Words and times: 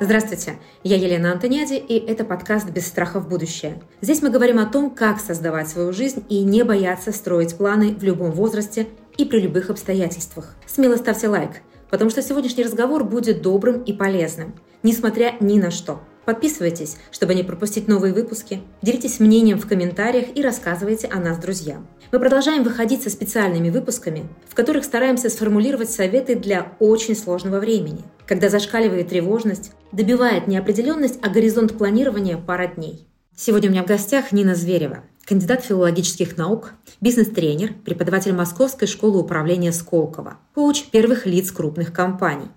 Здравствуйте, 0.00 0.58
я 0.84 0.94
Елена 0.94 1.32
Антониади, 1.32 1.74
и 1.74 1.98
это 1.98 2.24
подкаст 2.24 2.70
«Без 2.70 2.86
страха 2.86 3.18
в 3.18 3.28
будущее». 3.28 3.82
Здесь 4.00 4.22
мы 4.22 4.30
говорим 4.30 4.60
о 4.60 4.66
том, 4.66 4.90
как 4.90 5.18
создавать 5.18 5.68
свою 5.68 5.92
жизнь 5.92 6.24
и 6.28 6.44
не 6.44 6.62
бояться 6.62 7.10
строить 7.10 7.56
планы 7.56 7.96
в 7.96 8.04
любом 8.04 8.30
возрасте 8.30 8.86
и 9.16 9.24
при 9.24 9.40
любых 9.40 9.70
обстоятельствах. 9.70 10.54
Смело 10.66 10.94
ставьте 10.94 11.26
лайк, 11.26 11.62
потому 11.90 12.10
что 12.10 12.22
сегодняшний 12.22 12.62
разговор 12.62 13.02
будет 13.02 13.42
добрым 13.42 13.82
и 13.82 13.92
полезным, 13.92 14.54
несмотря 14.84 15.34
ни 15.40 15.58
на 15.58 15.72
что. 15.72 16.00
Подписывайтесь, 16.28 16.98
чтобы 17.10 17.34
не 17.34 17.42
пропустить 17.42 17.88
новые 17.88 18.12
выпуски, 18.12 18.60
делитесь 18.82 19.18
мнением 19.18 19.58
в 19.58 19.66
комментариях 19.66 20.26
и 20.34 20.42
рассказывайте 20.42 21.08
о 21.08 21.18
нас 21.20 21.38
друзьям. 21.38 21.86
Мы 22.12 22.20
продолжаем 22.20 22.64
выходить 22.64 23.02
со 23.02 23.08
специальными 23.08 23.70
выпусками, 23.70 24.28
в 24.46 24.54
которых 24.54 24.84
стараемся 24.84 25.30
сформулировать 25.30 25.90
советы 25.90 26.34
для 26.34 26.72
очень 26.80 27.16
сложного 27.16 27.60
времени, 27.60 28.04
когда 28.26 28.50
зашкаливает 28.50 29.08
тревожность, 29.08 29.72
добивает 29.90 30.48
неопределенность, 30.48 31.18
а 31.22 31.30
горизонт 31.30 31.78
планирования 31.78 32.36
пара 32.36 32.66
дней. 32.66 33.08
Сегодня 33.34 33.70
у 33.70 33.72
меня 33.72 33.82
в 33.82 33.86
гостях 33.86 34.30
Нина 34.30 34.54
Зверева, 34.54 35.04
кандидат 35.24 35.64
филологических 35.64 36.36
наук, 36.36 36.74
бизнес-тренер, 37.00 37.72
преподаватель 37.86 38.34
Московской 38.34 38.86
школы 38.86 39.18
управления 39.18 39.72
Сколково, 39.72 40.36
коуч 40.54 40.90
первых 40.90 41.24
лиц 41.24 41.50
крупных 41.50 41.90
компаний. 41.90 42.50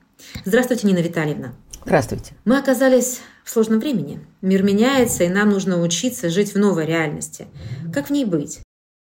Здравствуйте, 0.43 0.87
Нина 0.87 0.99
Витальевна. 0.99 1.53
Здравствуйте. 1.85 2.33
Мы 2.43 2.57
оказались 2.59 3.21
в 3.43 3.49
сложном 3.49 3.79
времени. 3.79 4.25
Мир 4.41 4.63
меняется, 4.63 5.23
и 5.23 5.29
нам 5.29 5.49
нужно 5.49 5.81
учиться 5.81 6.29
жить 6.29 6.53
в 6.53 6.57
новой 6.57 6.85
реальности. 6.85 7.47
Как 7.93 8.07
в 8.07 8.11
ней 8.11 8.25
быть? 8.25 8.59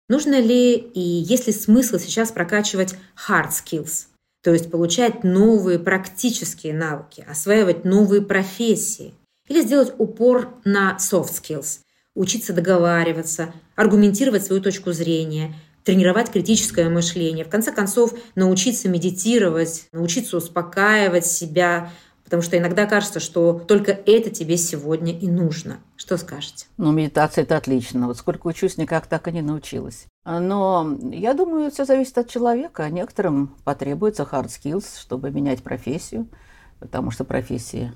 Нужно 0.09 0.41
ли 0.41 0.75
и 0.75 1.01
есть 1.01 1.47
ли 1.47 1.53
смысл 1.53 1.99
сейчас 1.99 2.31
прокачивать 2.31 2.95
hard 3.29 3.51
skills, 3.51 4.07
то 4.43 4.53
есть 4.53 4.71
получать 4.71 5.25
новые 5.25 5.79
практические 5.79 6.75
навыки, 6.75 7.25
осваивать 7.29 7.85
новые 7.85 8.21
профессии, 8.21 9.15
или 9.49 9.63
сделать 9.63 9.93
упор 9.99 10.55
на 10.65 10.99
soft 11.01 11.31
skills, 11.31 11.81
учиться 12.15 12.53
договариваться, 12.53 13.53
аргументировать 13.77 14.45
свою 14.45 14.63
точку 14.63 14.93
зрения, 14.93 15.55
тренировать 15.85 16.31
критическое 16.31 16.89
мышление, 16.89 17.45
в 17.45 17.51
конце 17.51 17.73
концов 17.73 18.15
научиться 18.35 18.89
медитировать, 18.89 19.87
научиться 19.93 20.37
успокаивать 20.37 21.27
себя, 21.27 21.91
потому 22.35 22.49
что 22.49 22.59
иногда 22.59 22.87
кажется, 22.87 23.21
что 23.21 23.53
только 23.53 23.93
это 23.93 24.29
тебе 24.29 24.57
сегодня 24.57 25.17
и 25.17 25.29
нужно. 25.29 25.79
Что 25.95 26.17
скажете? 26.17 26.67
Ну, 26.79 26.91
медитация– 26.91 27.43
это 27.45 27.57
отлично. 27.57 28.09
Вот 28.09 28.17
сколько 28.17 28.49
учусь, 28.49 28.77
никак 28.77 29.07
так 29.07 29.29
и 29.29 29.33
не 29.33 29.41
научилась. 29.41 30.07
Но 30.25 30.99
я 31.13 31.35
думаю, 31.35 31.71
все 31.71 31.85
зависит 31.85 32.19
от 32.19 32.29
человека. 32.29 32.91
Некоторым 32.91 33.55
потребуется 33.63 34.25
hard 34.25 34.47
skills, 34.47 35.01
чтобы 35.01 35.31
менять 35.31 35.63
профессию, 35.63 36.27
потому 36.81 37.13
что 37.13 37.23
профессии 37.23 37.93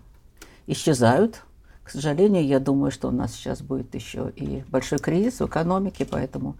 исчезают. 0.69 1.43
К 1.83 1.91
сожалению, 1.91 2.47
я 2.47 2.61
думаю, 2.61 2.93
что 2.93 3.09
у 3.09 3.11
нас 3.11 3.35
сейчас 3.35 3.61
будет 3.61 3.93
еще 3.97 4.33
и 4.37 4.63
большой 4.69 5.01
кризис 5.01 5.41
в 5.41 5.47
экономике, 5.47 6.07
поэтому 6.09 6.55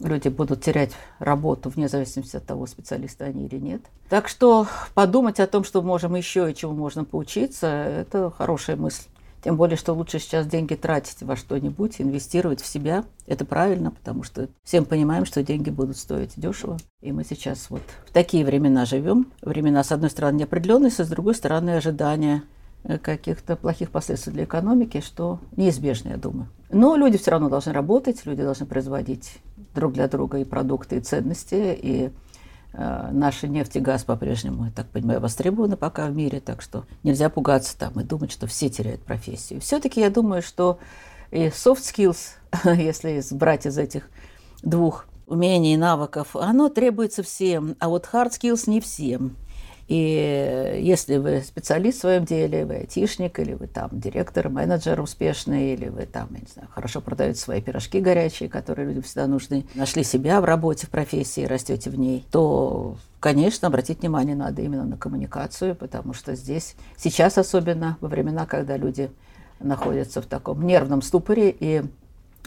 люди 0.00 0.28
будут 0.28 0.62
терять 0.62 0.92
работу 1.18 1.68
вне 1.68 1.88
зависимости 1.88 2.36
от 2.36 2.46
того, 2.46 2.66
специалисты 2.66 3.24
они 3.24 3.46
или 3.46 3.58
нет. 3.58 3.82
Так 4.08 4.28
что 4.28 4.66
подумать 4.94 5.40
о 5.40 5.46
том, 5.46 5.64
что 5.64 5.82
можем 5.82 6.14
еще 6.14 6.50
и 6.50 6.54
чему 6.54 6.74
можно 6.74 7.04
поучиться, 7.04 7.66
это 7.66 8.30
хорошая 8.30 8.76
мысль. 8.76 9.04
Тем 9.42 9.56
более, 9.56 9.76
что 9.76 9.94
лучше 9.94 10.18
сейчас 10.18 10.46
деньги 10.46 10.74
тратить 10.74 11.22
во 11.22 11.34
что-нибудь, 11.34 12.00
инвестировать 12.00 12.60
в 12.60 12.66
себя. 12.66 13.04
Это 13.26 13.44
правильно, 13.46 13.90
потому 13.90 14.22
что 14.22 14.48
всем 14.64 14.84
понимаем, 14.84 15.24
что 15.24 15.42
деньги 15.42 15.70
будут 15.70 15.96
стоить 15.96 16.32
дешево. 16.36 16.76
И 17.00 17.10
мы 17.10 17.24
сейчас 17.24 17.70
вот 17.70 17.82
в 18.06 18.12
такие 18.12 18.44
времена 18.44 18.84
живем. 18.84 19.32
Времена, 19.40 19.82
с 19.82 19.92
одной 19.92 20.10
стороны, 20.10 20.40
неопределенности, 20.40 21.02
с 21.02 21.08
другой 21.08 21.34
стороны, 21.34 21.70
ожидания 21.70 22.42
каких-то 23.02 23.56
плохих 23.56 23.90
последствий 23.90 24.32
для 24.32 24.44
экономики, 24.44 25.00
что 25.00 25.38
неизбежно, 25.56 26.10
я 26.10 26.16
думаю. 26.16 26.48
Но 26.70 26.96
люди 26.96 27.18
все 27.18 27.32
равно 27.32 27.48
должны 27.48 27.72
работать, 27.72 28.24
люди 28.24 28.42
должны 28.42 28.66
производить 28.66 29.38
друг 29.74 29.92
для 29.92 30.08
друга 30.08 30.38
и 30.38 30.44
продукты, 30.44 30.96
и 30.96 31.00
ценности, 31.00 31.78
и 31.80 32.10
э, 32.72 33.08
наши 33.12 33.48
нефть 33.48 33.76
и 33.76 33.80
газ 33.80 34.04
по-прежнему, 34.04 34.66
я 34.66 34.70
так 34.70 34.88
понимаю, 34.88 35.20
востребованы 35.20 35.76
пока 35.76 36.06
в 36.06 36.14
мире, 36.14 36.40
так 36.40 36.62
что 36.62 36.84
нельзя 37.02 37.28
пугаться 37.28 37.76
там 37.78 38.00
и 38.00 38.04
думать, 38.04 38.32
что 38.32 38.46
все 38.46 38.68
теряют 38.68 39.02
профессию. 39.02 39.60
Все-таки 39.60 40.00
я 40.00 40.10
думаю, 40.10 40.42
что 40.42 40.78
и 41.30 41.46
soft 41.46 41.82
skills, 41.82 42.34
если 42.76 43.22
брать 43.34 43.66
из 43.66 43.78
этих 43.78 44.08
двух 44.62 45.06
умений 45.26 45.74
и 45.74 45.76
навыков, 45.76 46.34
оно 46.34 46.68
требуется 46.68 47.22
всем, 47.22 47.76
а 47.78 47.88
вот 47.88 48.08
hard 48.12 48.30
skills 48.30 48.68
не 48.68 48.80
всем. 48.80 49.36
И 49.90 50.78
если 50.82 51.16
вы 51.16 51.42
специалист 51.42 51.98
в 51.98 52.00
своем 52.02 52.24
деле, 52.24 52.64
вы 52.64 52.74
айтишник, 52.76 53.40
или 53.40 53.54
вы 53.54 53.66
там 53.66 53.88
директор, 53.90 54.48
менеджер 54.48 55.00
успешный, 55.00 55.72
или 55.72 55.88
вы 55.88 56.06
там, 56.06 56.28
я 56.30 56.38
не 56.38 56.46
знаю, 56.46 56.68
хорошо 56.70 57.00
продаете 57.00 57.40
свои 57.40 57.60
пирожки 57.60 57.98
горячие, 57.98 58.48
которые 58.48 58.86
людям 58.86 59.02
всегда 59.02 59.26
нужны, 59.26 59.66
нашли 59.74 60.04
себя 60.04 60.40
в 60.40 60.44
работе, 60.44 60.86
в 60.86 60.90
профессии, 60.90 61.44
растете 61.44 61.90
в 61.90 61.98
ней, 61.98 62.24
то, 62.30 62.98
конечно, 63.18 63.66
обратить 63.66 64.02
внимание 64.02 64.36
надо 64.36 64.62
именно 64.62 64.84
на 64.84 64.96
коммуникацию, 64.96 65.74
потому 65.74 66.12
что 66.12 66.36
здесь, 66.36 66.76
сейчас 66.96 67.36
особенно, 67.36 67.98
во 68.00 68.06
времена, 68.06 68.46
когда 68.46 68.76
люди 68.76 69.10
находятся 69.58 70.22
в 70.22 70.26
таком 70.26 70.64
нервном 70.64 71.02
ступоре, 71.02 71.52
и 71.58 71.82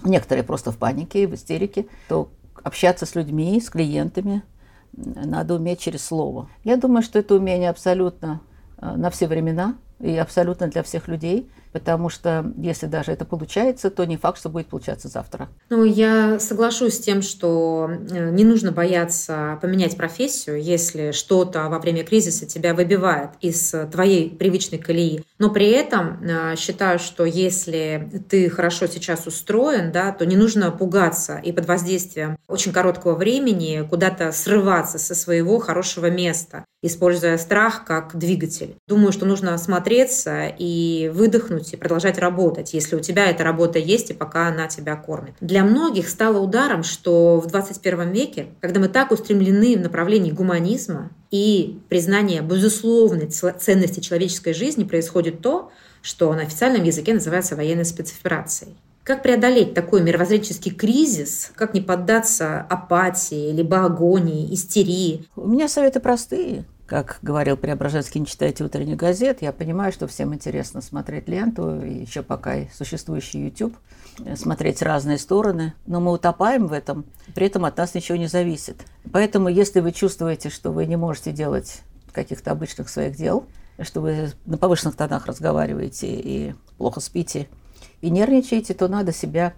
некоторые 0.05 0.45
просто 0.45 0.71
в 0.71 0.77
панике, 0.77 1.27
в 1.27 1.35
истерике, 1.35 1.87
то 2.07 2.29
общаться 2.63 3.05
с 3.05 3.15
людьми, 3.15 3.59
с 3.59 3.69
клиентами, 3.69 4.43
надо 4.95 5.55
уметь 5.55 5.79
через 5.79 6.05
слово. 6.05 6.49
Я 6.63 6.77
думаю, 6.77 7.01
что 7.03 7.19
это 7.19 7.35
умение 7.35 7.69
абсолютно 7.69 8.41
э, 8.77 8.95
на 8.95 9.09
все 9.09 9.27
времена 9.27 9.75
и 9.99 10.15
абсолютно 10.15 10.67
для 10.67 10.83
всех 10.83 11.07
людей– 11.07 11.49
потому 11.73 12.09
что 12.09 12.53
если 12.57 12.85
даже 12.85 13.11
это 13.11 13.25
получается, 13.25 13.89
то 13.89 14.05
не 14.05 14.15
факт, 14.15 14.37
что 14.37 14.49
будет 14.49 14.67
получаться 14.67 15.09
завтра. 15.09 15.49
Ну, 15.69 15.83
я 15.83 16.39
соглашусь 16.39 16.95
с 16.95 16.99
тем, 16.99 17.21
что 17.21 17.89
э, 17.89 18.29
не 18.29 18.45
нужно 18.45 18.71
бояться 18.71 19.57
поменять 19.61 19.97
профессию, 19.97 20.61
если 20.61 21.11
что-то 21.11 21.67
во 21.69 21.79
время 21.79 22.03
кризиса 22.03 22.45
тебя 22.45 22.73
выбивает 22.73 23.31
из 23.41 23.73
твоей 23.91 24.29
привычной 24.29 24.77
колеи. 24.77 25.23
Но 25.39 25.49
при 25.49 25.71
этом 25.71 26.23
э, 26.23 26.55
считаю, 26.55 26.99
что 26.99 27.25
если 27.25 28.23
ты 28.29 28.49
хорошо 28.49 28.87
сейчас 28.87 29.25
устроен, 29.25 29.91
да, 29.91 30.11
то 30.11 30.25
не 30.25 30.35
нужно 30.35 30.71
пугаться 30.71 31.37
и 31.37 31.51
под 31.51 31.65
воздействием 31.67 32.37
очень 32.47 32.71
короткого 32.71 33.15
времени 33.15 33.85
куда-то 33.89 34.31
срываться 34.31 34.99
со 34.99 35.15
своего 35.15 35.57
хорошего 35.59 36.09
места, 36.09 36.65
используя 36.83 37.37
страх 37.37 37.85
как 37.85 38.15
двигатель. 38.15 38.75
Думаю, 38.87 39.11
что 39.11 39.25
нужно 39.25 39.53
осмотреться 39.53 40.47
и 40.47 41.11
выдохнуть 41.13 41.62
продвинуть 41.63 41.73
и 41.73 41.77
продолжать 41.77 42.17
работать, 42.17 42.73
если 42.73 42.95
у 42.95 42.99
тебя 42.99 43.29
эта 43.29 43.43
работа 43.43 43.79
есть 43.79 44.11
и 44.11 44.13
пока 44.13 44.47
она 44.47 44.67
тебя 44.67 44.95
кормит. 44.95 45.33
Для 45.41 45.63
многих 45.63 46.09
стало 46.09 46.39
ударом, 46.39 46.83
что 46.83 47.39
в 47.39 47.47
21 47.47 48.11
веке, 48.11 48.47
когда 48.61 48.79
мы 48.79 48.89
так 48.89 49.11
устремлены 49.11 49.77
в 49.77 49.81
направлении 49.81 50.31
гуманизма 50.31 51.11
и 51.31 51.79
признания 51.89 52.41
безусловной 52.41 53.27
ценности 53.27 53.99
человеческой 53.99 54.53
жизни, 54.53 54.83
происходит 54.83 55.41
то, 55.41 55.71
что 56.01 56.33
на 56.33 56.41
официальном 56.41 56.83
языке 56.83 57.13
называется 57.13 57.55
военной 57.55 57.85
спецоперацией. 57.85 58.75
Как 59.03 59.21
преодолеть 59.21 59.73
такой 59.73 60.01
мировоззренческий 60.01 60.71
кризис? 60.71 61.51
Как 61.55 61.73
не 61.73 61.81
поддаться 61.81 62.61
апатии, 62.61 63.51
либо 63.51 63.83
агонии, 63.83 64.53
истерии? 64.53 65.25
У 65.35 65.47
меня 65.47 65.67
советы 65.67 65.99
простые. 65.99 66.63
Как 66.93 67.17
говорил 67.23 67.57
Преображенский, 67.57 68.19
не 68.19 68.27
читайте 68.27 68.63
утренних 68.63 68.97
газет. 68.97 69.41
Я 69.41 69.51
понимаю, 69.51 69.91
что 69.91 70.05
всем 70.05 70.31
интересно 70.35 70.79
смотреть 70.79 71.27
ленту, 71.27 71.81
и 71.81 71.91
еще 71.91 72.21
пока 72.21 72.57
и 72.57 72.67
существующий 72.69 73.45
YouTube, 73.45 73.75
э, 74.23 74.35
смотреть 74.35 74.83
разные 74.83 75.17
стороны. 75.17 75.73
Но 75.87 75.99
мы 75.99 76.11
утопаем 76.11 76.67
в 76.67 76.71
этом, 76.71 77.05
при 77.33 77.47
этом 77.47 77.65
от 77.65 77.77
нас 77.77 77.95
ничего 77.95 78.19
не 78.19 78.27
зависит. 78.27 78.85
Поэтому, 79.11 79.49
если 79.49 79.79
вы 79.79 79.91
чувствуете, 79.91 80.51
что 80.51 80.71
вы 80.71 80.85
не 80.85 80.95
можете 80.95 81.31
делать 81.31 81.81
каких-то 82.11 82.51
обычных 82.51 82.89
своих 82.89 83.15
дел, 83.15 83.47
что 83.81 84.01
вы 84.01 84.29
на 84.45 84.59
повышенных 84.59 84.95
тонах 84.95 85.25
разговариваете 85.25 86.05
и 86.13 86.53
плохо 86.77 86.99
спите, 86.99 87.47
и 88.01 88.11
нервничаете, 88.11 88.75
то 88.75 88.87
надо 88.87 89.11
себя 89.13 89.53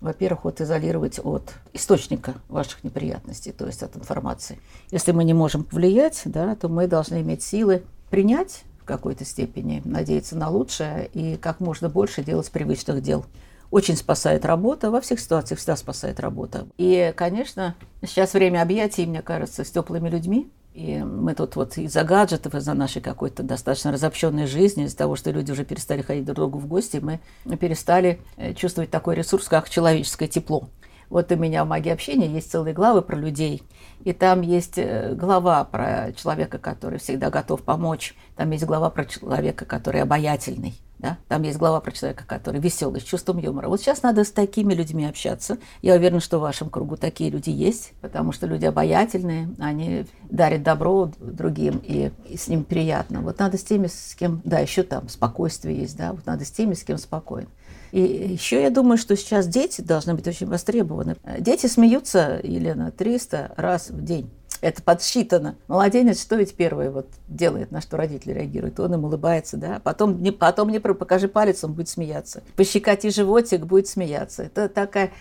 во-первых, 0.00 0.44
вот 0.44 0.60
изолировать 0.60 1.20
от 1.22 1.54
источника 1.72 2.34
ваших 2.48 2.84
неприятностей, 2.84 3.52
то 3.52 3.66
есть 3.66 3.82
от 3.82 3.96
информации. 3.96 4.58
Если 4.90 5.12
мы 5.12 5.24
не 5.24 5.34
можем 5.34 5.64
повлиять, 5.64 6.22
да, 6.24 6.54
то 6.56 6.68
мы 6.68 6.86
должны 6.86 7.20
иметь 7.20 7.42
силы 7.42 7.82
принять 8.10 8.64
в 8.80 8.84
какой-то 8.84 9.24
степени, 9.24 9.82
надеяться 9.84 10.36
на 10.36 10.48
лучшее 10.48 11.10
и 11.12 11.36
как 11.36 11.60
можно 11.60 11.88
больше 11.88 12.24
делать 12.24 12.50
привычных 12.50 13.02
дел. 13.02 13.24
Очень 13.70 13.96
спасает 13.96 14.44
работа, 14.44 14.90
во 14.90 15.00
всех 15.00 15.20
ситуациях 15.20 15.60
всегда 15.60 15.76
спасает 15.76 16.18
работа. 16.18 16.66
И, 16.76 17.12
конечно, 17.16 17.76
сейчас 18.02 18.32
время 18.32 18.62
объятий, 18.62 19.06
мне 19.06 19.22
кажется, 19.22 19.64
с 19.64 19.70
теплыми 19.70 20.08
людьми, 20.08 20.50
и 20.72 20.98
мы 20.98 21.34
тут 21.34 21.56
вот 21.56 21.76
из-за 21.78 22.04
гаджетов, 22.04 22.54
из-за 22.54 22.74
нашей 22.74 23.02
какой-то 23.02 23.42
достаточно 23.42 23.90
разобщенной 23.90 24.46
жизни, 24.46 24.84
из-за 24.84 24.96
того, 24.96 25.16
что 25.16 25.30
люди 25.30 25.50
уже 25.50 25.64
перестали 25.64 26.02
ходить 26.02 26.24
друг 26.24 26.34
к 26.34 26.36
другу 26.36 26.58
в 26.58 26.66
гости, 26.66 26.98
мы 26.98 27.20
перестали 27.56 28.20
э, 28.36 28.54
чувствовать 28.54 28.90
такой 28.90 29.16
ресурс, 29.16 29.48
как 29.48 29.68
человеческое 29.68 30.28
тепло. 30.28 30.68
Вот 31.08 31.32
у 31.32 31.36
меня 31.36 31.64
в 31.64 31.68
магии 31.68 31.90
общения 31.90 32.28
есть 32.28 32.52
целые 32.52 32.72
главы 32.72 33.02
про 33.02 33.16
людей. 33.16 33.64
И 34.04 34.12
там 34.12 34.42
есть 34.42 34.78
э, 34.78 35.12
глава 35.14 35.64
про 35.64 36.12
человека, 36.12 36.58
который 36.58 37.00
всегда 37.00 37.30
готов 37.30 37.62
помочь. 37.62 38.14
Там 38.36 38.52
есть 38.52 38.64
глава 38.64 38.90
про 38.90 39.04
человека, 39.04 39.64
который 39.64 40.02
обаятельный. 40.02 40.74
Да? 41.00 41.16
Там 41.28 41.42
есть 41.42 41.58
глава 41.58 41.80
про 41.80 41.92
человека, 41.92 42.24
который 42.26 42.60
веселый, 42.60 43.00
с 43.00 43.04
чувством 43.04 43.38
юмора. 43.38 43.68
Вот 43.68 43.80
сейчас 43.80 44.02
надо 44.02 44.22
с 44.22 44.30
такими 44.30 44.74
людьми 44.74 45.06
общаться. 45.06 45.56
Я 45.80 45.94
уверена, 45.94 46.20
что 46.20 46.38
в 46.38 46.42
вашем 46.42 46.68
кругу 46.68 46.96
такие 46.96 47.30
люди 47.30 47.48
есть, 47.48 47.92
потому 48.02 48.32
что 48.32 48.46
люди 48.46 48.66
обаятельные, 48.66 49.48
они 49.58 50.04
дарят 50.28 50.62
добро 50.62 51.10
другим, 51.18 51.80
и, 51.82 52.12
и 52.28 52.36
с 52.36 52.48
ним 52.48 52.64
приятно. 52.64 53.22
Вот 53.22 53.38
надо 53.38 53.56
с 53.56 53.64
теми, 53.64 53.86
с 53.86 54.14
кем, 54.14 54.42
да, 54.44 54.58
еще 54.58 54.82
там 54.82 55.08
спокойствие 55.08 55.78
есть, 55.78 55.96
да, 55.96 56.12
вот 56.12 56.26
надо 56.26 56.44
с 56.44 56.50
теми, 56.50 56.74
с 56.74 56.84
кем 56.84 56.98
спокойно. 56.98 57.48
И 57.92 58.00
еще 58.00 58.62
я 58.62 58.70
думаю, 58.70 58.98
что 58.98 59.16
сейчас 59.16 59.48
дети 59.48 59.80
должны 59.80 60.14
быть 60.14 60.28
очень 60.28 60.46
востребованы. 60.46 61.16
Дети 61.38 61.66
смеются, 61.66 62.40
Елена, 62.42 62.90
300 62.90 63.54
раз 63.56 63.88
в 63.88 64.04
день 64.04 64.30
это 64.60 64.82
подсчитано. 64.82 65.56
Младенец, 65.68 66.20
что 66.20 66.36
ведь 66.36 66.54
первое 66.54 66.90
вот 66.90 67.06
делает, 67.28 67.70
на 67.70 67.80
что 67.80 67.96
родители 67.96 68.32
реагируют? 68.32 68.78
Он 68.80 68.94
им 68.94 69.04
улыбается, 69.04 69.56
да? 69.56 69.80
Потом, 69.82 70.22
не, 70.22 70.30
потом 70.30 70.70
не 70.70 70.78
покажи 70.78 71.28
палец, 71.28 71.64
он 71.64 71.72
будет 71.72 71.88
смеяться. 71.88 72.42
Пощекоти 72.56 73.10
животик, 73.10 73.66
будет 73.66 73.88
смеяться. 73.88 74.44
Это 74.44 74.68
такая 74.68 75.12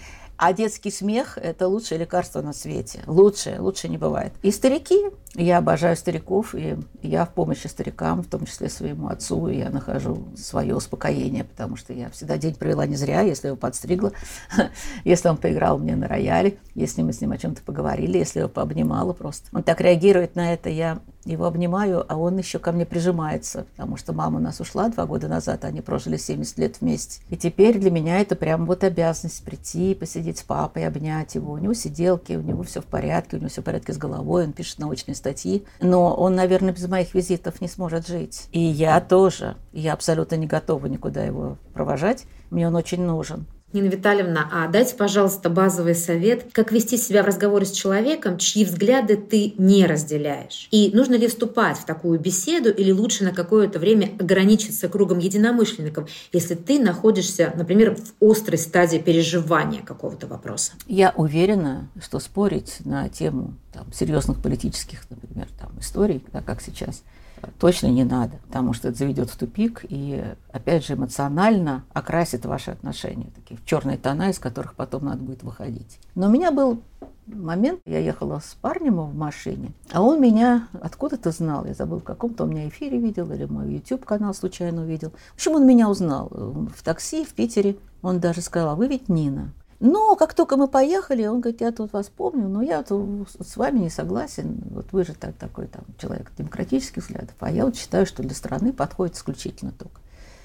а 0.42 0.54
детский 0.54 0.90
смех– 0.90 1.38
это 1.42 1.68
лучшее 1.68 2.00
лекарство 2.00 2.42
на 2.42 2.54
свете. 2.54 3.02
Лучшее, 3.08 3.60
лучше 3.60 3.90
не 3.90 3.98
бывает. 3.98 4.32
И 4.42 4.52
старики, 4.52 4.98
я 5.36 5.60
обожаю 5.60 5.96
стариков, 5.96 6.56
и 6.56 6.78
я 7.02 7.26
в 7.26 7.34
помощи 7.34 7.68
старикам, 7.68 8.24
в 8.24 8.28
том 8.28 8.46
числе 8.46 8.70
своему 8.70 9.10
отцу, 9.10 9.48
и 9.48 9.58
я 9.58 9.70
нахожу 9.70 10.28
свое 10.36 10.76
успокоение, 10.76 11.44
потому 11.44 11.76
что 11.76 11.94
я 11.94 12.10
всегда 12.10 12.38
день 12.38 12.56
провела 12.56 12.86
не 12.86 12.96
зря, 12.96 13.22
если 13.22 13.48
его 13.48 13.58
подстригла, 13.58 14.12
если 15.04 15.30
он 15.30 15.38
поиграл 15.38 15.78
мне 15.78 15.96
на 15.96 16.08
рояле, 16.08 16.58
если 16.74 17.04
мы 17.04 17.14
с 17.14 17.22
ним 17.22 17.32
о 17.32 17.38
чем-то 17.38 17.62
поговорили, 17.62 18.18
если 18.18 18.40
его 18.40 18.50
пообнимала 18.50 19.14
просто. 19.14 19.50
Он 19.54 19.64
так 19.64 19.82
реагирует 19.82 20.36
на 20.36 20.54
это, 20.54 20.70
я 20.70 21.00
его 21.26 21.46
обнимаю, 21.46 22.06
а 22.08 22.18
он 22.18 22.38
еще 22.38 22.60
ко 22.60 22.72
мне 22.72 22.86
прижимается, 22.86 23.66
потому 23.76 23.98
что 23.98 24.14
мама 24.14 24.38
у 24.38 24.42
нас 24.42 24.60
ушла 24.60 24.90
два 24.90 25.06
года 25.06 25.28
назад, 25.28 25.66
они 25.66 25.82
прожили 25.82 26.18
70 26.18 26.58
лет 26.58 26.82
вместе. 26.82 27.22
И 27.30 27.38
теперь 27.38 27.78
для 27.78 27.92
меня 27.92 28.20
это 28.20 28.36
прям 28.36 28.66
вот 28.66 28.84
обязанность 28.84 29.44
прийти, 29.44 29.94
посидеть 29.94 30.40
с 30.40 30.44
папой, 30.44 30.88
обнять 30.88 31.36
его. 31.36 31.54
У 31.54 31.58
него 31.58 31.74
сиделки, 31.74 32.34
у 32.34 32.42
него 32.42 32.64
все 32.64 32.82
в 32.82 32.86
порядке, 32.86 33.38
у 33.38 33.40
него 33.40 33.50
все 33.50 33.62
в 33.62 33.66
порядке 33.66 33.94
с 33.94 33.98
головой, 33.98 34.46
он 34.46 34.54
пишет 34.54 34.80
научные 34.80 35.16
статьи. 35.20 35.66
Но 35.80 36.16
он, 36.16 36.36
наверное, 36.36 36.74
без 36.74 36.88
моих 36.88 37.14
визитов 37.14 37.62
не 37.62 37.68
сможет 37.68 38.08
жить. 38.08 38.48
И 38.52 38.60
я 38.60 39.00
тоже. 39.00 39.56
Я 39.72 39.94
абсолютно 39.94 40.36
не 40.36 40.48
готова 40.48 40.88
никуда 40.88 41.24
его 41.24 41.58
провожать. 41.74 42.26
Мне 42.50 42.68
он 42.68 42.76
очень 42.76 43.04
нужен. 43.04 43.46
Нина 43.72 43.86
Витальевна, 43.86 44.50
а 44.52 44.68
дайте, 44.68 44.96
пожалуйста, 44.96 45.48
базовый 45.50 45.94
совет, 45.94 46.48
как 46.54 46.72
вести 46.72 46.98
себя 46.98 47.22
в 47.22 47.28
разговоре 47.28 47.68
с 47.68 47.72
человеком, 47.72 48.40
чьи 48.40 48.66
взгляды 48.66 49.16
ты 49.16 49.54
не 49.60 49.86
разделяешь. 49.86 50.68
И 50.72 50.90
нужно 50.92 51.14
ли 51.14 51.28
вступать 51.28 51.78
в 51.78 51.86
такую 51.86 52.20
беседу 52.20 52.72
или 52.72 52.92
лучше 52.92 53.24
на 53.24 53.32
какое-то 53.32 53.78
время 53.78 54.10
ограничиться 54.20 54.90
кругом 54.90 55.20
единомышленников, 55.20 56.10
если 56.34 56.56
ты 56.56 56.80
находишься, 56.80 57.54
например, 57.56 57.96
в 57.96 58.26
острой 58.26 58.58
стадии 58.58 58.98
переживания 58.98 59.84
какого-то 59.84 60.26
вопроса? 60.26 60.72
Я 60.88 61.14
уверена, 61.16 61.90
что 62.02 62.18
спорить 62.20 62.78
на 62.86 63.08
тему 63.10 63.54
там, 63.72 63.94
серьезных 63.94 64.42
политических, 64.42 65.08
например, 65.12 65.48
там, 65.60 65.78
историй, 65.80 66.24
да, 66.34 66.42
как 66.42 66.62
сейчас– 66.62 67.04
точно 67.60 67.88
не 67.88 68.04
надо, 68.04 68.38
потому 68.48 68.74
что 68.74 68.90
это 68.90 68.98
заведет 68.98 69.30
в 69.30 69.38
тупик 69.38 69.86
и, 69.88 70.24
опять 70.52 70.86
же, 70.86 70.94
эмоционально 70.94 71.84
окрасит 71.94 72.46
ваши 72.46 72.72
отношения, 72.72 73.32
такие 73.36 73.60
в 73.60 73.66
черные 73.66 73.98
тона, 73.98 74.30
из 74.30 74.40
которых 74.40 74.76
потом 74.76 75.06
надо 75.06 75.24
будет 75.24 75.44
выходить. 75.44 76.00
Но 76.16 76.28
у 76.28 76.30
меня 76.30 76.52
был 76.52 76.82
момент, 77.26 77.82
я 77.86 78.00
ехала 78.00 78.40
с 78.40 78.56
парнем 78.60 79.02
в 79.02 79.16
машине, 79.16 79.72
а 79.92 80.02
он 80.02 80.22
меня 80.22 80.68
откуда-то 80.82 81.32
знал, 81.32 81.66
я 81.66 81.74
забыл, 81.74 82.00
в 82.00 82.04
каком-то 82.04 82.44
у 82.44 82.48
меня 82.48 82.68
эфире 82.70 83.00
видел, 83.00 83.32
или 83.32 83.46
мой 83.46 83.72
YouTube-канал 83.74 84.34
случайно 84.34 84.82
увидел. 84.82 85.12
В 85.32 85.36
общем, 85.36 85.54
он 85.54 85.68
меня 85.68 85.90
узнал 85.90 86.28
в 86.30 86.84
такси 86.84 87.24
в 87.24 87.34
Питере. 87.34 87.78
Он 88.02 88.20
даже 88.20 88.42
сказал, 88.42 88.70
а 88.72 88.76
вы 88.76 88.88
ведь 88.88 89.10
Нина. 89.10 89.52
Но 89.80 90.16
как 90.16 90.34
только 90.34 90.58
мы 90.58 90.68
поехали, 90.68 91.26
он 91.26 91.40
говорит, 91.40 91.62
я 91.62 91.72
тут 91.72 91.94
вас 91.94 92.10
помню, 92.10 92.50
но 92.50 92.62
я 92.62 92.84
с 92.84 93.58
вами 93.58 93.80
не 93.80 93.90
согласен. 93.90 94.62
Вот 94.72 94.92
вы 94.92 95.06
же 95.06 95.14
так, 95.14 95.36
такой 95.36 95.68
там, 95.68 95.84
человек 95.98 96.32
демократических 96.38 97.04
взглядов, 97.04 97.36
а 97.40 97.50
я 97.50 97.66
вот 97.66 97.78
считаю, 97.78 98.06
что 98.06 98.22
для 98.22 98.36
страны 98.36 98.74
подходит 98.74 99.16
исключительно 99.16 99.72
только 99.72 100.02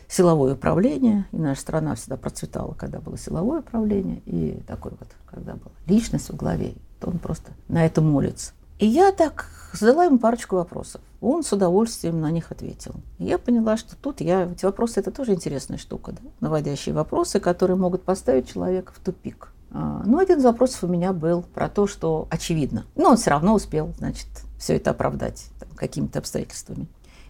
силовое 0.08 0.54
управление, 0.54 1.26
и 1.32 1.36
наша 1.36 1.60
страна 1.60 1.94
всегда 1.96 2.16
процветала, 2.16 2.74
когда 2.74 3.00
было 3.00 3.18
силовое 3.18 3.60
управление, 3.60 4.20
и 4.26 4.62
такой 4.66 4.92
вот, 4.92 5.08
когда 5.26 5.54
была 5.54 5.72
личность 5.86 6.28
в 6.28 6.36
главе, 6.36 6.74
то 7.00 7.08
он 7.08 7.18
просто 7.18 7.52
на 7.68 7.84
это 7.84 8.00
молится. 8.00 8.52
И 8.78 8.86
я 8.86 9.10
так 9.12 9.48
задала 9.72 10.04
ему 10.04 10.18
парочку 10.18 10.56
вопросов. 10.56 11.00
Он 11.24 11.42
с 11.42 11.52
удовольствием 11.52 12.20
на 12.20 12.30
них 12.30 12.52
ответил. 12.52 12.94
Я 13.18 13.38
поняла, 13.38 13.76
что 13.76 13.96
тут 13.96 14.20
я... 14.20 14.44
Эти 14.44 14.64
вопросы– 14.64 15.00
это 15.00 15.10
тоже 15.10 15.32
интересная 15.32 15.78
штука, 15.78 16.12
да? 16.12 16.20
наводящие 16.40 16.94
вопросы, 16.94 17.40
которые 17.40 17.76
могут 17.76 18.02
поставить 18.02 18.52
человека 18.52 18.92
в 18.92 18.98
тупик. 18.98 19.52
А, 19.70 20.02
Но 20.04 20.12
ну, 20.12 20.18
один 20.18 20.38
из 20.38 20.44
вопросов 20.44 20.84
у 20.84 20.86
меня 20.86 21.12
был 21.12 21.42
про 21.42 21.68
то, 21.68 21.86
что 21.86 22.28
очевидно. 22.30 22.84
Но 22.94 23.10
он 23.10 23.16
все 23.16 23.30
равно 23.30 23.54
успел, 23.54 23.94
значит, 23.96 24.26
все 24.58 24.76
это 24.76 24.90
оправдать 24.90 25.46
какими-то 25.76 26.18
обстоятельствами. 26.18 26.88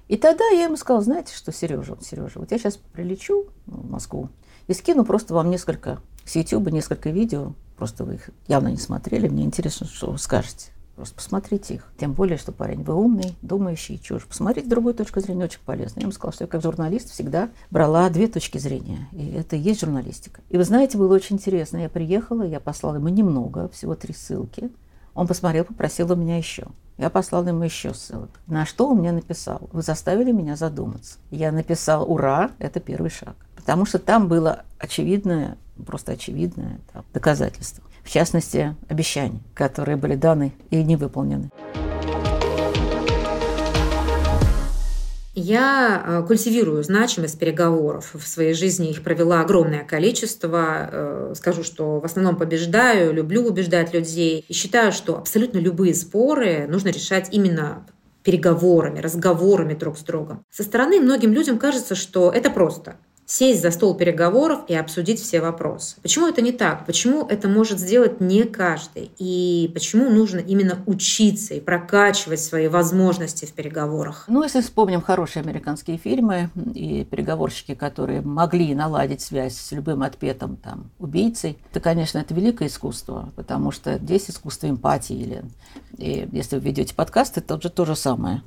И 0.08 0.17
тогда 0.17 0.44
я 0.49 0.64
ему 0.64 0.76
сказала, 0.76 1.02
знаете 1.02 1.35
что, 1.35 1.52
Сережа, 1.52 1.96
Сережа, 2.00 2.41
вот 2.41 2.50
я 2.50 2.58
сейчас 2.58 2.76
прилечу 2.76 3.46
в 3.67 3.91
Москву 3.91 4.29
и 4.67 4.75
скину 4.75 5.05
просто 5.05 5.35
вам 5.35 5.50
несколько 5.50 6.00
с 6.25 6.37
YouTube, 6.37 6.70
несколько 6.70 7.11
видео, 7.11 7.52
просто 7.76 8.05
вы 8.05 8.14
их 8.14 8.31
явно 8.49 8.69
не 8.69 8.76
смотрели, 8.76 9.29
мне 9.29 9.44
интересно, 9.44 9.87
что 9.87 10.11
вы 10.11 10.19
скажете. 10.19 10.74
Просто 10.96 11.17
посмотрите 11.17 11.75
их. 11.75 11.93
Тем 11.99 12.12
более, 12.12 12.38
что 12.38 12.52
парень, 12.52 12.82
вы 12.82 12.94
умный, 12.94 13.35
думающий, 13.43 13.99
чушь. 13.99 14.25
Посмотрите 14.26 14.69
другую 14.69 14.94
точку 14.94 15.20
зрения, 15.20 15.44
очень 15.44 15.58
полезно. 15.64 16.00
Я 16.00 16.02
ему 16.02 16.12
сказала, 16.12 16.32
что 16.32 16.44
я 16.44 16.49
как 16.49 16.62
журналист 16.62 17.11
всегда 17.11 17.50
брала 17.70 18.08
две 18.11 18.29
точки 18.29 18.58
зрения. 18.58 19.08
И 19.12 19.32
это 19.32 19.56
и 19.56 19.58
есть 19.58 19.81
журналистика. 19.81 20.41
И 20.50 20.56
вы 20.56 20.64
знаете, 20.64 20.96
было 20.96 21.14
очень 21.14 21.37
интересно. 21.37 21.79
Я 21.79 21.88
приехала, 21.88 22.43
я 22.43 22.61
послала 22.61 22.96
ему 22.96 23.08
немного, 23.08 23.69
всего 23.70 23.96
три 23.96 24.14
ссылки. 24.14 24.70
Он 25.14 25.26
посмотрел, 25.26 25.64
попросил 25.64 26.12
у 26.12 26.16
меня 26.16 26.37
еще. 26.37 26.66
Я 26.96 27.11
послала 27.11 27.49
ему 27.49 27.64
еще 27.64 27.94
ссылок. 27.94 28.31
На 28.46 28.66
что 28.66 28.88
он 28.88 28.99
мне 28.99 29.12
написал? 29.12 29.69
Вы 29.72 29.82
заставили 29.82 30.32
меня 30.32 30.56
задуматься. 30.56 31.19
Я 31.31 31.50
написал 31.52 32.11
«Ура!»– 32.11 32.50
это 32.58 32.81
первый 32.81 33.11
шаг. 33.11 33.34
Потому 33.56 33.87
что 33.87 33.99
там 33.99 34.28
было 34.28 34.64
очевидное, 34.78 35.56
просто 35.87 36.12
очевидное 36.12 36.81
там, 36.93 37.05
доказательство 37.12 37.84
в 38.05 38.11
частности, 38.11 38.76
обещаний, 38.88 39.43
которые 39.55 39.96
были 39.96 40.14
даны 40.14 40.52
и 40.70 40.84
не 40.84 40.96
выполнены. 40.96 41.50
Я 45.34 46.02
э, 46.04 46.26
культивирую 46.26 46.84
значимость 46.84 47.38
переговоров. 47.41 48.10
В 48.14 48.26
своей 48.26 48.55
жизни 48.55 48.91
их 48.91 49.03
провела 49.03 49.41
огромное 49.41 49.84
количество. 49.84 50.88
Э, 50.93 51.32
скажу, 51.36 51.64
что 51.64 51.98
в 51.98 52.05
основном 52.05 52.36
побеждаю, 52.36 53.12
люблю 53.12 53.43
убеждать 53.43 53.93
людей. 53.93 54.44
И 54.48 54.53
считаю, 54.53 54.93
что 54.93 55.19
абсолютно 55.19 55.58
любые 55.58 55.94
споры 55.94 56.67
нужно 56.69 56.88
решать 56.88 57.31
именно 57.32 57.84
переговорами, 58.22 59.00
разговорами 59.00 59.74
друг 59.74 59.98
с 59.98 60.03
другом. 60.03 60.44
Со 60.50 60.62
стороны 60.62 61.00
многим 61.00 61.32
людям 61.32 61.58
кажется, 61.58 61.96
что 61.96 62.31
это 62.31 62.50
просто 62.50 62.96
сесть 63.26 63.62
за 63.62 63.70
стол 63.70 63.94
переговоров 63.94 64.60
и 64.69 64.74
обсудить 64.74 65.20
все 65.20 65.40
вопросы. 65.40 65.96
Почему 66.02 66.28
это 66.28 66.43
не 66.43 66.52
так? 66.52 66.86
Почему 66.86 67.26
это 67.26 67.48
может 67.48 67.78
сделать 67.78 68.20
не 68.20 68.44
каждый? 68.44 69.10
И 69.19 69.70
почему 69.72 70.10
нужно 70.10 70.38
именно 70.38 70.82
учиться 70.86 71.54
и 71.54 71.60
прокачивать 71.60 72.40
свои 72.40 72.69
возможности 72.69 73.46
в 73.46 73.52
переговорах? 73.52 74.24
Ну, 74.28 74.43
если 74.43 74.60
вспомним 74.60 75.00
хорошие 75.00 75.43
американские 75.43 75.96
фильмы 75.96 76.50
и 76.74 77.04
переговорщики, 77.04 77.74
которые 77.74 78.20
могли 78.20 78.74
наладить 78.74 79.22
связь 79.22 79.56
с 79.56 79.72
любым 79.72 80.02
отпетым 80.02 80.56
там, 80.56 80.90
убийцей, 80.98 81.58
то, 81.72 81.81
конечно, 81.81 82.19
это 82.19 82.34
великое 82.34 82.69
искусство, 82.69 83.32
потому 83.36 83.70
что 83.70 83.98
здесь 83.98 84.28
искусство 84.28 84.69
эмпатии. 84.69 85.14
Или, 85.14 85.44
и 85.96 86.28
если 86.32 86.56
вы 86.56 86.62
ведете 86.62 86.94
подкасты, 86.94 87.40
то 87.40 87.60
же 87.60 87.70
то 87.70 87.84
же 87.84 87.96
самое. 87.96 88.43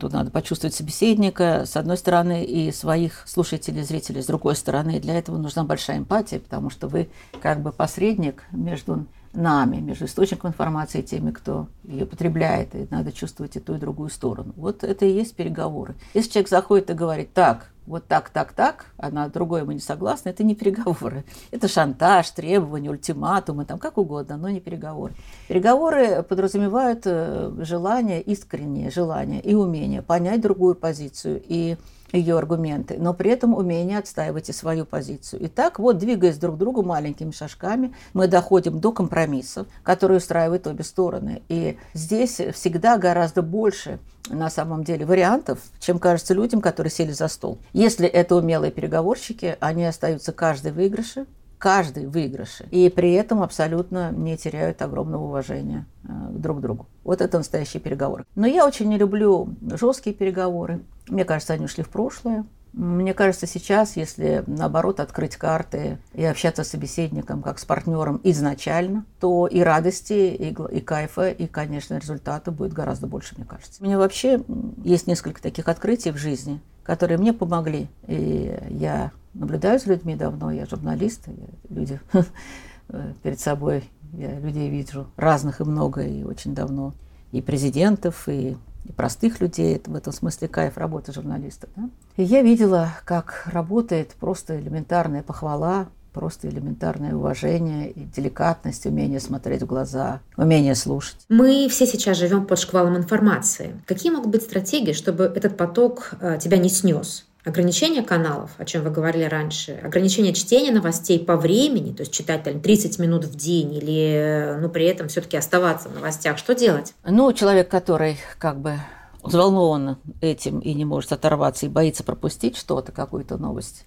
Тут 0.00 0.12
надо 0.12 0.30
почувствовать 0.30 0.74
собеседника, 0.74 1.64
с 1.64 1.76
одной 1.76 1.96
стороны, 1.96 2.44
и 2.44 2.72
своих 2.72 3.22
слушателей, 3.26 3.82
зрителей, 3.82 4.22
с 4.22 4.26
другой 4.26 4.56
стороны. 4.56 4.96
И 4.96 5.00
для 5.00 5.16
этого 5.16 5.38
нужна 5.38 5.64
большая 5.64 5.98
эмпатия, 5.98 6.40
потому 6.40 6.68
что 6.70 6.88
вы 6.88 7.08
как 7.40 7.62
бы 7.62 7.70
посредник 7.70 8.44
между 8.50 9.06
нами, 9.32 9.76
между 9.76 10.06
источником 10.06 10.50
информации 10.50 11.00
и 11.00 11.04
теми, 11.04 11.30
кто 11.30 11.68
ее 11.84 12.06
потребляет. 12.06 12.74
И 12.74 12.88
надо 12.90 13.12
чувствовать 13.12 13.56
и 13.56 13.60
ту, 13.60 13.76
и 13.76 13.78
другую 13.78 14.10
сторону. 14.10 14.52
Вот 14.56 14.82
это 14.82 15.06
и 15.06 15.12
есть 15.12 15.36
переговоры. 15.36 15.94
Если 16.14 16.30
человек 16.30 16.50
заходит 16.50 16.90
и 16.90 16.94
говорит, 16.94 17.32
так, 17.32 17.70
вот 17.88 18.06
так, 18.06 18.28
так, 18.28 18.52
так, 18.52 18.86
а 18.98 19.10
на 19.10 19.28
другое 19.28 19.64
мы 19.64 19.74
не 19.74 19.80
согласны, 19.80 20.28
это 20.28 20.44
не 20.44 20.54
переговоры. 20.54 21.24
Это 21.50 21.68
шантаж, 21.68 22.30
требования, 22.30 22.90
ультиматумы, 22.90 23.64
там 23.64 23.78
как 23.78 23.98
угодно, 23.98 24.36
но 24.36 24.50
не 24.50 24.60
переговоры. 24.60 25.14
Переговоры 25.48 26.22
подразумевают 26.22 27.02
э, 27.06 27.50
желание, 27.60 28.20
искреннее 28.20 28.90
желание 28.90 29.40
и 29.40 29.54
умение 29.54 30.02
понять 30.02 30.40
другую 30.40 30.74
позицию 30.74 31.42
и 31.44 31.76
ее 32.12 32.38
аргументы, 32.38 32.96
но 32.98 33.14
при 33.14 33.30
этом 33.30 33.54
умение 33.54 33.98
отстаивать 33.98 34.48
и 34.48 34.52
свою 34.52 34.84
позицию. 34.84 35.42
И 35.42 35.48
так 35.48 35.78
вот, 35.78 35.98
двигаясь 35.98 36.38
друг 36.38 36.56
к 36.56 36.58
другу 36.58 36.82
маленькими 36.82 37.30
шажками, 37.30 37.94
мы 38.14 38.28
доходим 38.28 38.80
до 38.80 38.92
компромиссов, 38.92 39.66
которые 39.82 40.18
устраивают 40.18 40.66
обе 40.66 40.84
стороны. 40.84 41.42
И 41.48 41.78
здесь 41.94 42.40
всегда 42.54 42.98
гораздо 42.98 43.42
больше 43.42 43.98
на 44.28 44.50
самом 44.50 44.84
деле 44.84 45.06
вариантов, 45.06 45.58
чем 45.80 45.98
кажется 45.98 46.34
людям, 46.34 46.60
которые 46.60 46.90
сели 46.90 47.12
за 47.12 47.28
стол. 47.28 47.58
Если 47.72 48.06
это 48.06 48.36
умелые 48.36 48.70
переговорщики, 48.70 49.56
они 49.60 49.84
остаются 49.84 50.32
каждый 50.32 50.72
в 50.72 50.74
выигрыше, 50.76 51.26
каждый 51.58 52.06
в 52.06 52.10
выигрыше. 52.10 52.66
И 52.70 52.88
при 52.88 53.12
этом 53.12 53.42
абсолютно 53.42 54.10
не 54.12 54.36
теряют 54.36 54.80
огромного 54.82 55.24
уважения 55.24 55.86
э, 56.04 56.08
друг 56.30 56.58
к 56.58 56.60
другу. 56.60 56.86
Вот 57.04 57.20
это 57.20 57.38
настоящий 57.38 57.78
переговор. 57.78 58.24
Но 58.34 58.46
я 58.46 58.66
очень 58.66 58.88
не 58.88 58.98
люблю 58.98 59.54
жесткие 59.60 60.14
переговоры. 60.14 60.80
Мне 61.08 61.24
кажется, 61.24 61.54
они 61.54 61.64
ушли 61.64 61.82
в 61.82 61.88
прошлое. 61.88 62.44
Мне 62.72 63.14
кажется, 63.14 63.46
сейчас, 63.46 63.96
если 63.96 64.44
наоборот 64.46 65.00
открыть 65.00 65.36
карты 65.36 65.98
и 66.12 66.22
общаться 66.24 66.64
с 66.64 66.68
собеседником 66.68 67.42
как 67.42 67.58
с 67.58 67.64
партнером 67.64 68.20
изначально, 68.24 69.04
то 69.20 69.46
и 69.46 69.60
радости, 69.60 70.12
и, 70.12 70.54
и 70.76 70.80
кайфа, 70.80 71.30
и, 71.30 71.46
конечно, 71.46 71.96
результата 71.96 72.50
будет 72.52 72.74
гораздо 72.74 73.06
больше, 73.06 73.34
мне 73.36 73.46
кажется. 73.46 73.82
У 73.82 73.84
меня 73.84 73.98
вообще 73.98 74.42
есть 74.84 75.06
несколько 75.06 75.42
таких 75.42 75.66
открытий 75.66 76.10
в 76.10 76.18
жизни, 76.18 76.60
которые 76.84 77.18
мне 77.18 77.32
помогли. 77.32 77.88
И 78.06 78.54
я 78.68 79.12
наблюдаю 79.38 79.78
за 79.78 79.90
людьми 79.90 80.16
давно, 80.16 80.50
я 80.50 80.66
журналист, 80.66 81.28
я 81.28 81.76
люди 81.76 82.00
перед 83.22 83.40
собой, 83.40 83.84
я 84.12 84.38
людей 84.38 84.68
вижу 84.68 85.06
разных 85.16 85.60
и 85.60 85.64
много, 85.64 86.02
и 86.02 86.24
очень 86.24 86.54
давно. 86.54 86.94
И 87.32 87.42
президентов, 87.42 88.28
и, 88.28 88.56
и 88.84 88.92
простых 88.92 89.40
людей. 89.40 89.76
Это 89.76 89.90
в 89.90 89.94
этом 89.94 90.12
смысле 90.12 90.48
кайф 90.48 90.78
работы 90.78 91.12
журналиста. 91.12 91.68
Да? 91.76 91.90
И 92.16 92.22
я 92.22 92.42
видела, 92.42 92.90
как 93.04 93.48
работает 93.52 94.12
просто 94.18 94.58
элементарная 94.58 95.22
похвала, 95.22 95.88
просто 96.12 96.48
элементарное 96.48 97.14
уважение 97.14 97.90
и 97.90 98.00
деликатность, 98.00 98.86
умение 98.86 99.20
смотреть 99.20 99.62
в 99.62 99.66
глаза, 99.66 100.20
умение 100.36 100.74
слушать. 100.74 101.18
Мы 101.28 101.68
все 101.68 101.86
сейчас 101.86 102.16
живем 102.16 102.46
под 102.46 102.58
шквалом 102.58 102.96
информации. 102.96 103.80
Какие 103.86 104.10
могут 104.10 104.30
быть 104.30 104.42
стратегии, 104.42 104.94
чтобы 104.94 105.24
этот 105.24 105.56
поток 105.56 106.14
э, 106.20 106.38
тебя 106.40 106.56
не 106.56 106.70
снес? 106.70 107.26
Ограничение 107.44 108.02
каналов, 108.02 108.50
о 108.58 108.64
чем 108.64 108.82
вы 108.82 108.90
говорили 108.90 109.24
раньше, 109.24 109.80
ограничение 109.82 110.34
чтения 110.34 110.70
новостей 110.70 111.18
по 111.18 111.36
времени, 111.36 111.92
то 111.92 112.02
есть 112.02 112.12
читать 112.12 112.44
там, 112.44 112.60
30 112.60 112.98
минут 112.98 113.24
в 113.24 113.34
день 113.36 113.74
или 113.74 114.56
ну, 114.60 114.68
при 114.68 114.86
этом 114.86 115.08
все-таки 115.08 115.36
оставаться 115.36 115.88
в 115.88 115.94
новостях, 115.94 116.38
что 116.38 116.54
делать? 116.54 116.94
Ну, 117.04 117.32
человек, 117.32 117.68
который 117.68 118.18
как 118.38 118.60
бы 118.60 118.78
взволнован 119.22 119.98
этим 120.20 120.60
и 120.60 120.74
не 120.74 120.84
может 120.84 121.12
оторваться 121.12 121.66
и 121.66 121.68
боится 121.68 122.04
пропустить 122.04 122.56
что-то, 122.56 122.92
какую-то 122.92 123.36
новость, 123.36 123.84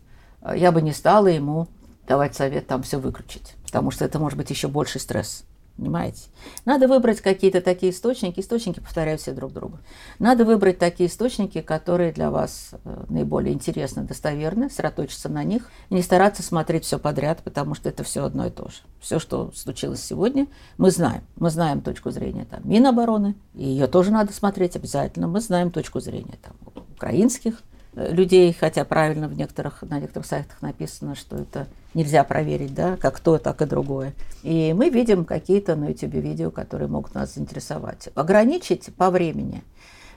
я 0.56 0.72
бы 0.72 0.82
не 0.82 0.94
стала 0.94 1.28
ему 1.28 1.68
давать 2.08 2.36
совет 2.36 2.68
там 2.68 2.84
все 2.84 3.00
выключить, 3.00 3.56
потому 3.64 3.92
что 3.92 4.06
это 4.06 4.20
может 4.20 4.38
быть 4.38 4.50
еще 4.50 4.68
больший 4.68 5.00
стресс. 5.00 5.46
Понимаете? 5.82 6.30
Надо 6.64 6.88
выбрать 6.88 7.22
какие-то 7.22 7.60
такие 7.60 7.92
источники. 7.92 8.40
Источники 8.40 8.80
повторяют 8.80 9.20
все 9.20 9.32
друг 9.32 9.52
друга. 9.52 9.80
Надо 10.20 10.46
выбрать 10.46 10.78
такие 10.78 11.10
источники, 11.10 11.60
которые 11.60 12.12
для 12.12 12.30
вас 12.30 12.76
э, 12.86 13.06
наиболее 13.10 13.52
интересны, 13.52 14.04
достоверны, 14.04 14.70
сосредоточиться 14.70 15.28
на 15.28 15.44
них 15.44 15.72
и 15.90 15.96
не 15.96 16.04
стараться 16.04 16.44
смотреть 16.44 16.86
все 16.86 17.00
подряд, 17.00 17.42
потому 17.44 17.74
что 17.74 17.90
это 17.90 18.04
все 18.04 18.24
одно 18.24 18.46
и 18.46 18.52
то 18.52 18.70
же. 18.70 18.78
Все, 19.00 19.18
что 19.18 19.52
случилось 19.56 20.04
сегодня, 20.04 20.46
мы 20.78 20.92
знаем. 20.92 21.24
Мы 21.38 21.50
знаем 21.50 21.82
точку 21.82 22.12
зрения 22.12 22.46
там, 22.46 22.62
Минобороны, 22.64 23.34
и 23.56 23.64
ее 23.64 23.88
тоже 23.88 24.12
надо 24.12 24.34
смотреть 24.34 24.76
обязательно. 24.76 25.28
Мы 25.28 25.42
знаем 25.42 25.72
точку 25.72 26.00
зрения 26.00 26.38
там, 26.44 26.54
украинских 26.96 27.56
людей, 27.94 28.54
хотя 28.54 28.86
правильно 28.86 29.28
в 29.28 29.36
некоторых, 29.36 29.82
на 29.82 30.00
некоторых 30.00 30.26
сайтах 30.26 30.62
написано, 30.62 31.16
что 31.16 31.36
это 31.38 31.68
нельзя 31.94 32.24
проверить, 32.24 32.74
да, 32.74 32.96
как 32.98 33.20
то, 33.20 33.38
так 33.38 33.62
и 33.62 33.66
другое. 33.66 34.14
И 34.44 34.74
мы 34.74 34.90
видим 34.90 35.26
какие-то 35.26 35.76
на 35.76 35.90
YouTube 35.90 36.14
видео, 36.14 36.52
которые 36.52 36.88
могут 36.88 37.14
нас 37.14 37.36
заинтересовать. 37.36 38.10
Ограничить 38.16 38.94
по 38.96 39.10
времени 39.10 39.64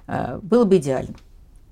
э, 0.07 0.39
было 0.43 0.65
бы 0.65 0.77
идеально 0.77 1.15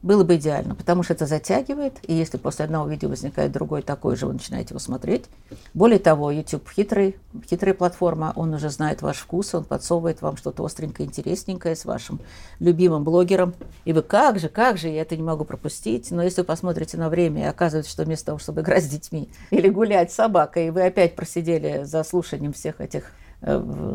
было 0.03 0.25
бы 0.25 0.37
идеально, 0.37 0.75
потому 0.75 1.03
что 1.03 1.15
это 1.15 1.27
затягивает, 1.27 1.99
и 2.03 2.13
если 2.13 2.37
после 2.37 2.65
одного 2.65 2.89
видео 2.89 3.09
возникает 3.09 3.53
другое 3.53 3.83
такое 3.83 4.17
же, 4.17 4.27
вы 4.27 4.33
начинаете 4.33 4.71
его 4.71 4.81
смотреть. 4.81 5.27
Более 5.75 5.99
того, 5.99 6.31
YouTube 6.31 6.69
хитрый, 6.69 7.17
хитрая 7.49 7.75
платформа, 7.75 8.33
он 8.35 8.53
уже 8.53 8.69
знает 8.69 9.01
ваш 9.03 9.19
вкус, 9.19 9.55
он 9.55 9.65
подсовывает 9.65 10.21
вам 10.21 10.37
что-то 10.37 10.65
остренькое, 10.65 11.09
интересненькое 11.09 11.77
с 11.77 11.85
вашим 11.85 12.21
любимым 12.59 13.05
блогером, 13.05 13.55
и 13.85 13.93
вы 13.93 14.03
как 14.03 14.41
же, 14.41 14.49
как 14.49 14.77
же, 14.77 14.89
я 14.89 15.03
это 15.03 15.17
не 15.17 15.23
могу 15.23 15.45
пропустить, 15.45 16.11
но 16.11 16.23
если 16.23 16.41
вы 16.41 16.47
посмотрите 16.47 16.97
на 16.97 17.09
время, 17.09 17.43
и 17.43 17.47
оказывается, 17.47 17.93
что 17.93 18.05
вместо 18.05 18.27
того, 18.27 18.39
чтобы 18.39 18.63
играть 18.63 18.85
с 18.85 18.89
детьми 18.89 19.29
или 19.51 19.69
гулять 19.69 20.11
с 20.11 20.17
собакой, 20.17 20.71
вы 20.71 20.83
опять 20.83 21.15
просидели 21.15 21.85
за 21.85 22.03
слушанием 22.03 22.53
всех 22.53 22.81
этих 22.81 23.13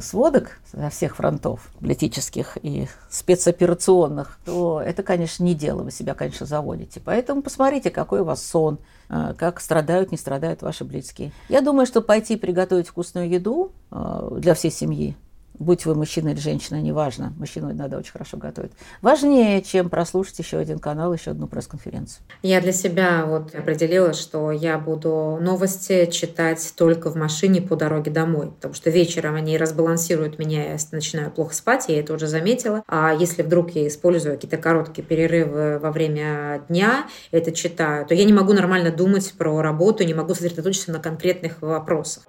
сводок 0.01 0.59
со 0.69 0.89
всех 0.89 1.15
фронтов, 1.15 1.69
политических 1.79 2.57
и 2.61 2.87
спецоперационных, 3.09 4.39
то 4.45 4.81
это, 4.81 5.03
конечно, 5.03 5.43
не 5.43 5.53
дело, 5.53 5.83
вы 5.83 5.91
себя, 5.91 6.13
конечно, 6.13 6.45
заводите. 6.45 6.99
Поэтому 7.03 7.41
посмотрите, 7.41 7.89
какой 7.89 8.21
у 8.21 8.23
вас 8.25 8.45
сон, 8.45 8.79
э, 9.09 9.33
как 9.37 9.61
страдают, 9.61 10.11
не 10.11 10.17
страдают 10.17 10.61
ваши 10.61 10.83
близкие. 10.83 11.31
Я 11.47 11.61
думаю, 11.61 11.85
что 11.85 12.01
пойти 12.01 12.35
приготовить 12.35 12.89
вкусную 12.89 13.29
еду 13.29 13.71
э, 13.91 14.37
для 14.39 14.53
всей 14.53 14.71
семьи, 14.71 15.15
будь 15.59 15.85
вы 15.85 15.95
мужчина 15.95 16.29
или 16.29 16.39
женщина, 16.39 16.81
неважно, 16.81 17.33
мужчину 17.37 17.73
надо 17.73 17.97
очень 17.97 18.11
хорошо 18.11 18.37
готовить, 18.37 18.71
важнее, 19.01 19.61
чем 19.61 19.89
прослушать 19.89 20.39
еще 20.39 20.57
один 20.57 20.79
канал, 20.79 21.13
еще 21.13 21.31
одну 21.31 21.47
пресс-конференцию. 21.47 22.23
Я 22.41 22.61
для 22.61 22.73
себя 22.73 23.25
вот 23.25 23.55
определила, 23.55 24.13
что 24.13 24.51
я 24.51 24.77
буду 24.77 25.37
новости 25.41 26.05
читать 26.07 26.73
только 26.75 27.09
в 27.09 27.15
машине 27.15 27.61
по 27.61 27.75
дороге 27.75 28.11
домой, 28.11 28.51
потому 28.51 28.73
что 28.73 28.89
вечером 28.89 29.35
они 29.35 29.57
разбалансируют 29.57 30.39
меня, 30.39 30.71
я 30.71 30.77
начинаю 30.91 31.31
плохо 31.31 31.53
спать, 31.53 31.85
я 31.87 31.99
это 31.99 32.13
уже 32.13 32.27
заметила. 32.27 32.83
А 32.87 33.13
если 33.13 33.41
вдруг 33.41 33.71
я 33.71 33.87
использую 33.87 34.35
какие-то 34.35 34.57
короткие 34.57 35.03
перерывы 35.03 35.79
во 35.79 35.91
время 35.91 36.63
дня, 36.69 37.07
это 37.31 37.51
читаю, 37.51 38.05
то 38.05 38.13
я 38.13 38.25
не 38.25 38.33
могу 38.33 38.53
нормально 38.53 38.91
думать 38.91 39.33
про 39.37 39.61
работу, 39.61 40.03
не 40.03 40.13
могу 40.13 40.33
сосредоточиться 40.33 40.91
на 40.91 40.99
конкретных 40.99 41.61
вопросах. 41.61 42.23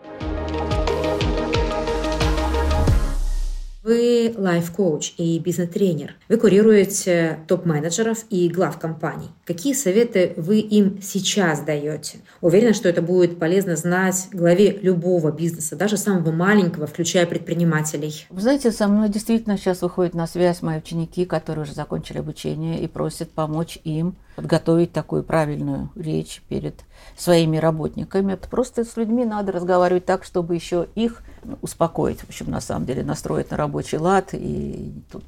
Вы 3.89 4.35
лайф-коуч 4.37 5.15
и 5.17 5.39
бизнес-тренер. 5.39 6.15
Вы 6.29 6.37
курируете 6.37 7.39
топ-менеджеров 7.49 8.27
и 8.29 8.51
глав 8.51 8.79
компаний. 8.79 9.31
Какие 9.47 9.73
советы 9.73 10.35
вы 10.37 10.59
им 10.59 11.01
сейчас 11.01 11.61
даете? 11.61 12.19
Уверена, 12.43 12.75
что 12.75 12.91
это 12.91 13.01
будет 13.01 13.39
полезно 13.39 13.77
знать 13.77 14.29
главе 14.31 14.79
любого 14.83 15.33
бизнеса, 15.33 15.75
даже 15.75 15.97
самого 15.97 16.33
маленького, 16.33 16.87
включая 16.87 17.25
предпринимателей. 17.25 18.27
Вы 18.29 18.43
знаете, 18.43 18.73
со 18.73 18.89
мной 18.89 19.09
действительно 19.09 19.57
сейчас 19.57 19.81
выходят 19.81 20.13
на 20.13 20.27
связь 20.27 20.61
мои 20.61 20.77
ученики, 20.77 21.25
которые 21.25 21.63
уже 21.63 21.73
закончили 21.73 22.19
обучение 22.19 22.83
и 22.83 22.89
просят 22.89 23.31
помочь 23.31 23.79
им 23.85 24.17
подготовить 24.39 24.93
такую 24.93 25.25
правильную 25.25 25.91
речь 25.97 26.45
перед 26.49 26.85
своими 27.17 27.57
работниками. 27.57 28.37
Просто 28.37 28.85
с 28.85 28.97
людьми 28.97 29.25
надо 29.25 29.51
разговаривать 29.51 30.05
так, 30.05 30.23
чтобы 30.23 30.55
еще 30.55 30.87
их 30.95 31.25
успокоить, 31.61 32.21
в 32.21 32.29
общем, 32.29 32.49
на 32.49 32.61
самом 32.61 32.87
деле, 32.87 33.03
настроить 33.03 33.51
на 33.51 33.57
рабочий 33.57 33.99
лад, 33.99 34.29
и 34.35 34.93
тут, 35.11 35.25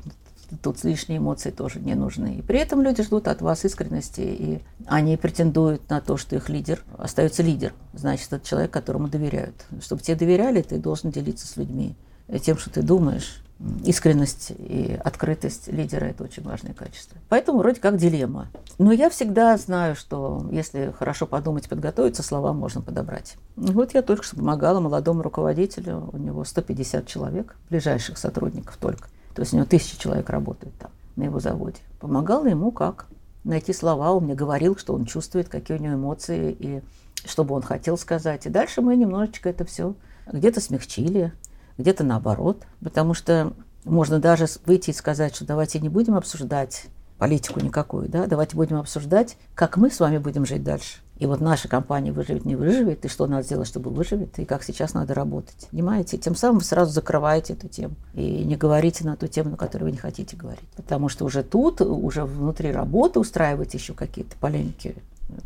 тут 0.63 0.85
лишние 0.85 1.19
эмоции 1.19 1.51
тоже 1.51 1.81
не 1.81 1.97
нужны. 1.97 2.37
И 2.37 2.43
при 2.43 2.61
этом 2.61 2.83
люди 2.83 3.03
ждут 3.03 3.27
от 3.27 3.43
вас 3.43 3.65
искренности, 3.65 4.21
и 4.21 4.61
они 4.87 5.17
претендуют 5.17 5.91
на 5.91 6.01
то, 6.01 6.17
что 6.17 6.37
их 6.37 6.49
лидер 6.49 6.85
остается 6.97 7.43
лидер. 7.43 7.73
Значит, 7.93 8.33
это 8.33 8.47
человек, 8.47 8.71
которому 8.71 9.09
доверяют. 9.09 9.57
Чтобы 9.81 10.03
тебе 10.03 10.19
доверяли, 10.19 10.63
ты 10.63 10.79
должен 10.79 11.11
делиться 11.11 11.49
с 11.49 11.57
людьми 11.57 11.97
тем, 12.45 12.59
что 12.59 12.71
ты 12.71 12.83
думаешь, 12.83 13.43
искренность 13.85 14.53
и 14.57 14.99
открытость 15.05 15.69
лидера– 15.69 16.05
это 16.07 16.25
очень 16.25 16.43
важные 16.43 16.75
качества. 16.75 17.19
Поэтому 17.29 17.59
вроде 17.59 17.81
как 17.81 17.97
дилемма. 17.99 18.49
Но 18.79 18.93
я 18.93 19.11
всегда 19.11 19.57
знаю, 19.59 19.97
что 19.97 20.47
если 20.51 20.95
хорошо 20.99 21.27
подумать, 21.27 21.69
подготовиться, 21.69 22.23
слова 22.23 22.53
можно 22.53 22.81
подобрать. 22.81 23.37
Вот 23.57 23.93
я 23.93 24.03
только 24.03 24.23
что 24.23 24.37
помогала 24.37 24.81
молодому 24.81 25.23
руководителю, 25.23 26.09
у 26.13 26.17
него 26.17 26.45
150 26.45 27.07
человек, 27.07 27.57
ближайших 27.69 28.17
сотрудников 28.17 28.77
только. 28.79 29.09
То 29.35 29.43
есть 29.43 29.53
у 29.53 29.57
него 29.57 29.67
тысячи 29.67 29.99
человек 29.99 30.31
работают 30.31 30.75
там, 30.79 30.91
на 31.17 31.25
его 31.25 31.39
заводе. 31.39 31.81
Помогала 31.99 32.47
ему 32.47 32.71
как? 32.71 33.07
Найти 33.45 33.73
слова, 33.73 34.13
он 34.13 34.25
мне 34.25 34.35
говорил, 34.35 34.77
что 34.77 34.95
он 34.95 35.05
чувствует, 35.05 35.49
какие 35.49 35.77
у 35.79 35.81
него 35.81 35.95
эмоции, 35.95 36.55
и 36.59 36.83
что 37.25 37.45
бы 37.45 37.55
он 37.55 37.63
хотел 37.63 37.97
сказать. 37.97 38.47
И 38.47 38.51
дальше 38.51 38.81
мы 38.81 38.97
немножечко 38.97 39.49
это 39.49 39.65
все 39.65 39.95
где-то 40.31 40.61
смягчили, 40.61 41.33
где-то 41.79 42.05
наоборот, 42.05 42.65
потому 42.83 43.15
что 43.15 43.53
можно 43.85 44.19
даже 44.19 44.47
выйти 44.67 44.91
и 44.91 44.95
сказать, 44.95 45.35
что 45.35 45.45
давайте 45.45 45.81
не 45.81 45.89
будем 45.89 46.15
обсуждать 46.15 46.87
политику 47.19 47.61
никакую, 47.61 48.09
да, 48.09 48.27
давайте 48.27 48.57
будем 48.57 48.77
обсуждать, 48.77 49.37
как 49.55 49.77
мы 49.77 49.91
с 49.91 50.01
вами 50.01 50.19
будем 50.19 50.47
жить 50.47 50.65
дальше. 50.65 50.99
И 51.19 51.27
вот 51.27 51.43
наша 51.43 51.69
компания 51.69 52.13
выживет, 52.13 52.47
не 52.47 52.57
выживет, 52.57 53.05
и 53.05 53.09
что 53.09 53.27
надо 53.27 53.43
сделать, 53.43 53.69
чтобы 53.69 53.91
выживет, 53.91 54.39
и 54.39 54.47
как 54.47 54.63
сейчас 54.65 54.95
надо 54.95 55.13
работать. 55.13 55.69
Понимаете? 55.71 56.17
Тем 56.17 56.35
самым 56.35 56.61
вы 56.61 56.65
сразу 56.65 56.93
закрываете 56.93 57.53
эту 57.53 57.69
тему. 57.69 57.95
И 58.15 58.43
не 58.43 58.57
говорите 58.57 59.05
на 59.05 59.17
ту 59.17 59.27
тему, 59.27 59.51
на 59.51 59.57
которую 59.59 59.91
вы 59.91 59.93
не 59.93 59.99
хотите 59.99 60.35
говорить. 60.35 60.65
Потому 60.77 61.11
что 61.11 61.27
уже 61.27 61.43
тут, 61.43 61.83
уже 61.83 62.25
внутри 62.25 62.73
работы 62.73 63.21
устраивать 63.21 63.75
еще 63.75 63.93
какие-то 63.93 64.35
полемики 64.41 64.97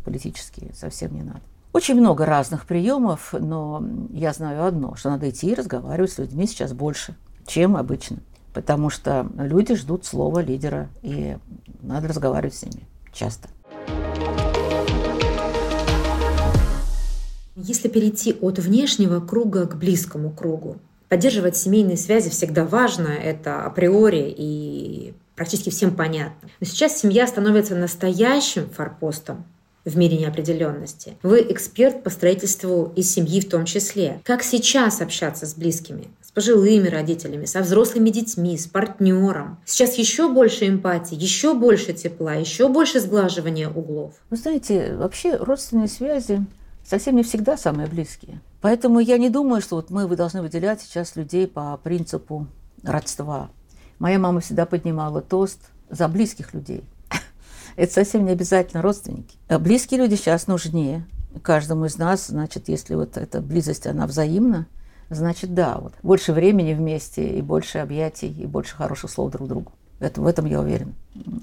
политические 0.05 0.73
совсем 0.73 1.13
не 1.13 1.23
надо. 1.23 1.41
Очень 1.75 1.95
много 1.95 2.25
разных 2.25 2.65
приемов, 2.65 3.33
но 3.37 3.83
я 4.13 4.31
знаю 4.31 4.63
одно, 4.63 4.95
что 4.95 5.09
надо 5.09 5.29
идти 5.29 5.51
и 5.51 5.53
разговаривать 5.53 6.09
с 6.09 6.17
людьми 6.19 6.47
сейчас 6.47 6.71
больше, 6.71 7.15
чем 7.45 7.75
обычно. 7.75 8.19
Потому 8.53 8.89
что 8.89 9.27
люди 9.37 9.75
ждут 9.75 10.05
слова 10.05 10.39
лидера, 10.39 10.87
и 11.01 11.35
надо 11.81 12.07
разговаривать 12.07 12.55
с 12.55 12.63
ними 12.63 12.87
часто. 13.11 13.49
Если 17.57 17.89
перейти 17.89 18.31
от 18.39 18.57
внешнего 18.57 19.19
круга 19.19 19.67
к 19.67 19.75
близкому 19.75 20.29
кругу, 20.29 20.77
поддерживать 21.09 21.57
семейные 21.57 21.97
связи 21.97 22.29
всегда 22.29 22.63
важно, 22.63 23.09
это 23.09 23.65
априори 23.65 24.33
и 24.37 25.13
практически 25.35 25.71
всем 25.71 25.93
понятно. 25.93 26.47
Но 26.61 26.67
сейчас 26.67 26.97
семья 26.97 27.27
становится 27.27 27.75
настоящим 27.75 28.69
форпостом 28.69 29.43
в 29.85 29.97
мире 29.97 30.17
неопределенности. 30.17 31.13
Вы 31.23 31.45
эксперт 31.49 32.03
по 32.03 32.09
строительству 32.09 32.91
и 32.95 33.03
семьи 33.03 33.39
в 33.39 33.47
том 33.47 33.65
числе. 33.65 34.19
Как 34.23 34.43
сейчас 34.43 34.99
общаться 35.01 35.45
с 35.45 35.53
близкими? 35.53 36.07
С 36.21 36.31
пожилыми 36.31 36.87
родителями, 36.87 37.45
со 37.45 37.61
взрослыми 37.61 38.09
детьми, 38.09 38.57
с 38.57 38.65
партнером. 38.65 39.59
Сейчас 39.65 39.95
еще 39.95 40.27
больше 40.27 40.67
эмпатии, 40.67 41.15
еще 41.15 41.53
больше 41.53 41.93
тепла, 41.93 42.33
еще 42.33 42.67
больше 42.67 42.99
сглаживания 42.99 43.69
углов. 43.69 44.13
Вы 44.29 44.37
знаете, 44.37 44.95
вообще 44.95 45.35
родственные 45.35 45.87
связи 45.87 46.43
совсем 46.83 47.15
не 47.15 47.23
всегда 47.23 47.55
самые 47.55 47.87
близкие. 47.87 48.41
Поэтому 48.61 48.99
я 48.99 49.17
не 49.19 49.29
думаю, 49.29 49.61
что 49.61 49.75
вот 49.75 49.91
мы 49.91 50.07
вы 50.07 50.15
должны 50.15 50.41
выделять 50.41 50.81
сейчас 50.81 51.15
людей 51.15 51.47
по 51.47 51.77
принципу 51.77 52.47
родства. 52.83 53.49
Моя 53.99 54.19
мама 54.19 54.41
всегда 54.41 54.65
поднимала 54.65 55.21
тост 55.21 55.59
за 55.89 56.07
близких 56.07 56.53
людей– 56.53 56.83
это 57.75 57.93
совсем 57.93 58.25
не 58.25 58.31
обязательно 58.31 58.81
родственники. 58.81 59.37
А 59.47 59.59
близкие 59.59 59.99
люди 59.99 60.15
сейчас 60.15 60.47
нужнее 60.47 61.05
каждому 61.41 61.85
из 61.85 61.97
нас. 61.97 62.27
Значит, 62.27 62.69
если 62.69 62.95
вот 62.95 63.17
эта 63.17 63.41
близость, 63.41 63.87
она 63.87 64.07
взаимна, 64.07 64.67
значит, 65.09 65.53
да, 65.53 65.77
вот 65.79 65.93
больше 66.01 66.33
времени 66.33 66.73
вместе 66.73 67.37
и 67.37 67.41
больше 67.41 67.79
объятий, 67.79 68.29
и 68.29 68.45
больше 68.45 68.75
хороших 68.75 69.11
слов 69.11 69.31
друг 69.31 69.47
другу. 69.47 69.71
Это, 69.99 70.21
в 70.21 70.27
этом 70.27 70.45
я 70.45 70.59
уверена. 70.59 70.91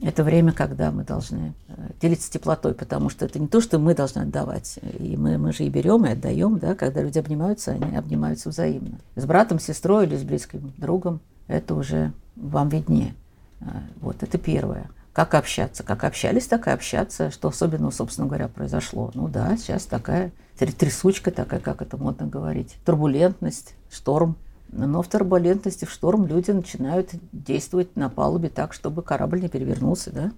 Это 0.02 0.22
время, 0.22 0.52
когда 0.52 0.90
мы 0.90 1.04
должны 1.04 1.54
э, 1.68 1.72
делиться 2.02 2.30
теплотой, 2.30 2.74
потому 2.74 3.08
что 3.08 3.24
это 3.24 3.38
не 3.38 3.48
то, 3.48 3.62
что 3.62 3.78
мы 3.78 3.94
должны 3.94 4.20
отдавать. 4.20 4.78
И 4.98 5.16
мы, 5.16 5.38
мы 5.38 5.54
же 5.54 5.64
и 5.64 5.70
берем, 5.70 6.04
и 6.04 6.10
отдаем, 6.10 6.58
да, 6.58 6.74
когда 6.74 7.00
люди 7.00 7.18
обнимаются, 7.18 7.72
они 7.72 7.96
обнимаются 7.96 8.50
взаимно. 8.50 8.98
С 9.16 9.24
братом, 9.24 9.58
сестрой 9.58 10.06
или 10.06 10.16
с 10.16 10.22
близким 10.22 10.74
другом, 10.76 11.20
это 11.46 11.74
уже 11.74 12.12
вам 12.36 12.68
виднее. 12.68 13.14
А, 13.62 13.82
вот, 14.00 14.22
это 14.22 14.36
первое. 14.36 14.90
Как 15.12 15.34
общаться? 15.34 15.82
Как 15.82 16.04
общались, 16.04 16.46
так 16.46 16.66
и 16.68 16.70
общаться. 16.70 17.30
Что 17.30 17.48
особенного, 17.48 17.90
собственно 17.90 18.26
говоря, 18.26 18.48
произошло? 18.48 19.10
Ну 19.14 19.28
да, 19.28 19.56
сейчас 19.56 19.84
такая 19.84 20.32
трясучка 20.56 21.30
такая, 21.30 21.60
как 21.60 21.82
это 21.82 21.96
модно 21.96 22.26
говорить. 22.26 22.76
Турбулентность, 22.84 23.74
шторм. 23.90 24.36
Но 24.70 25.02
в 25.02 25.08
турбулентности, 25.08 25.84
в 25.84 25.90
шторм 25.90 26.26
люди 26.26 26.50
начинают 26.50 27.10
действовать 27.32 27.94
на 27.94 28.08
палубе 28.08 28.48
так, 28.48 28.72
чтобы 28.72 29.02
корабль 29.02 29.42
не 29.42 29.48
перевернулся, 29.48 30.10
да? 30.10 30.32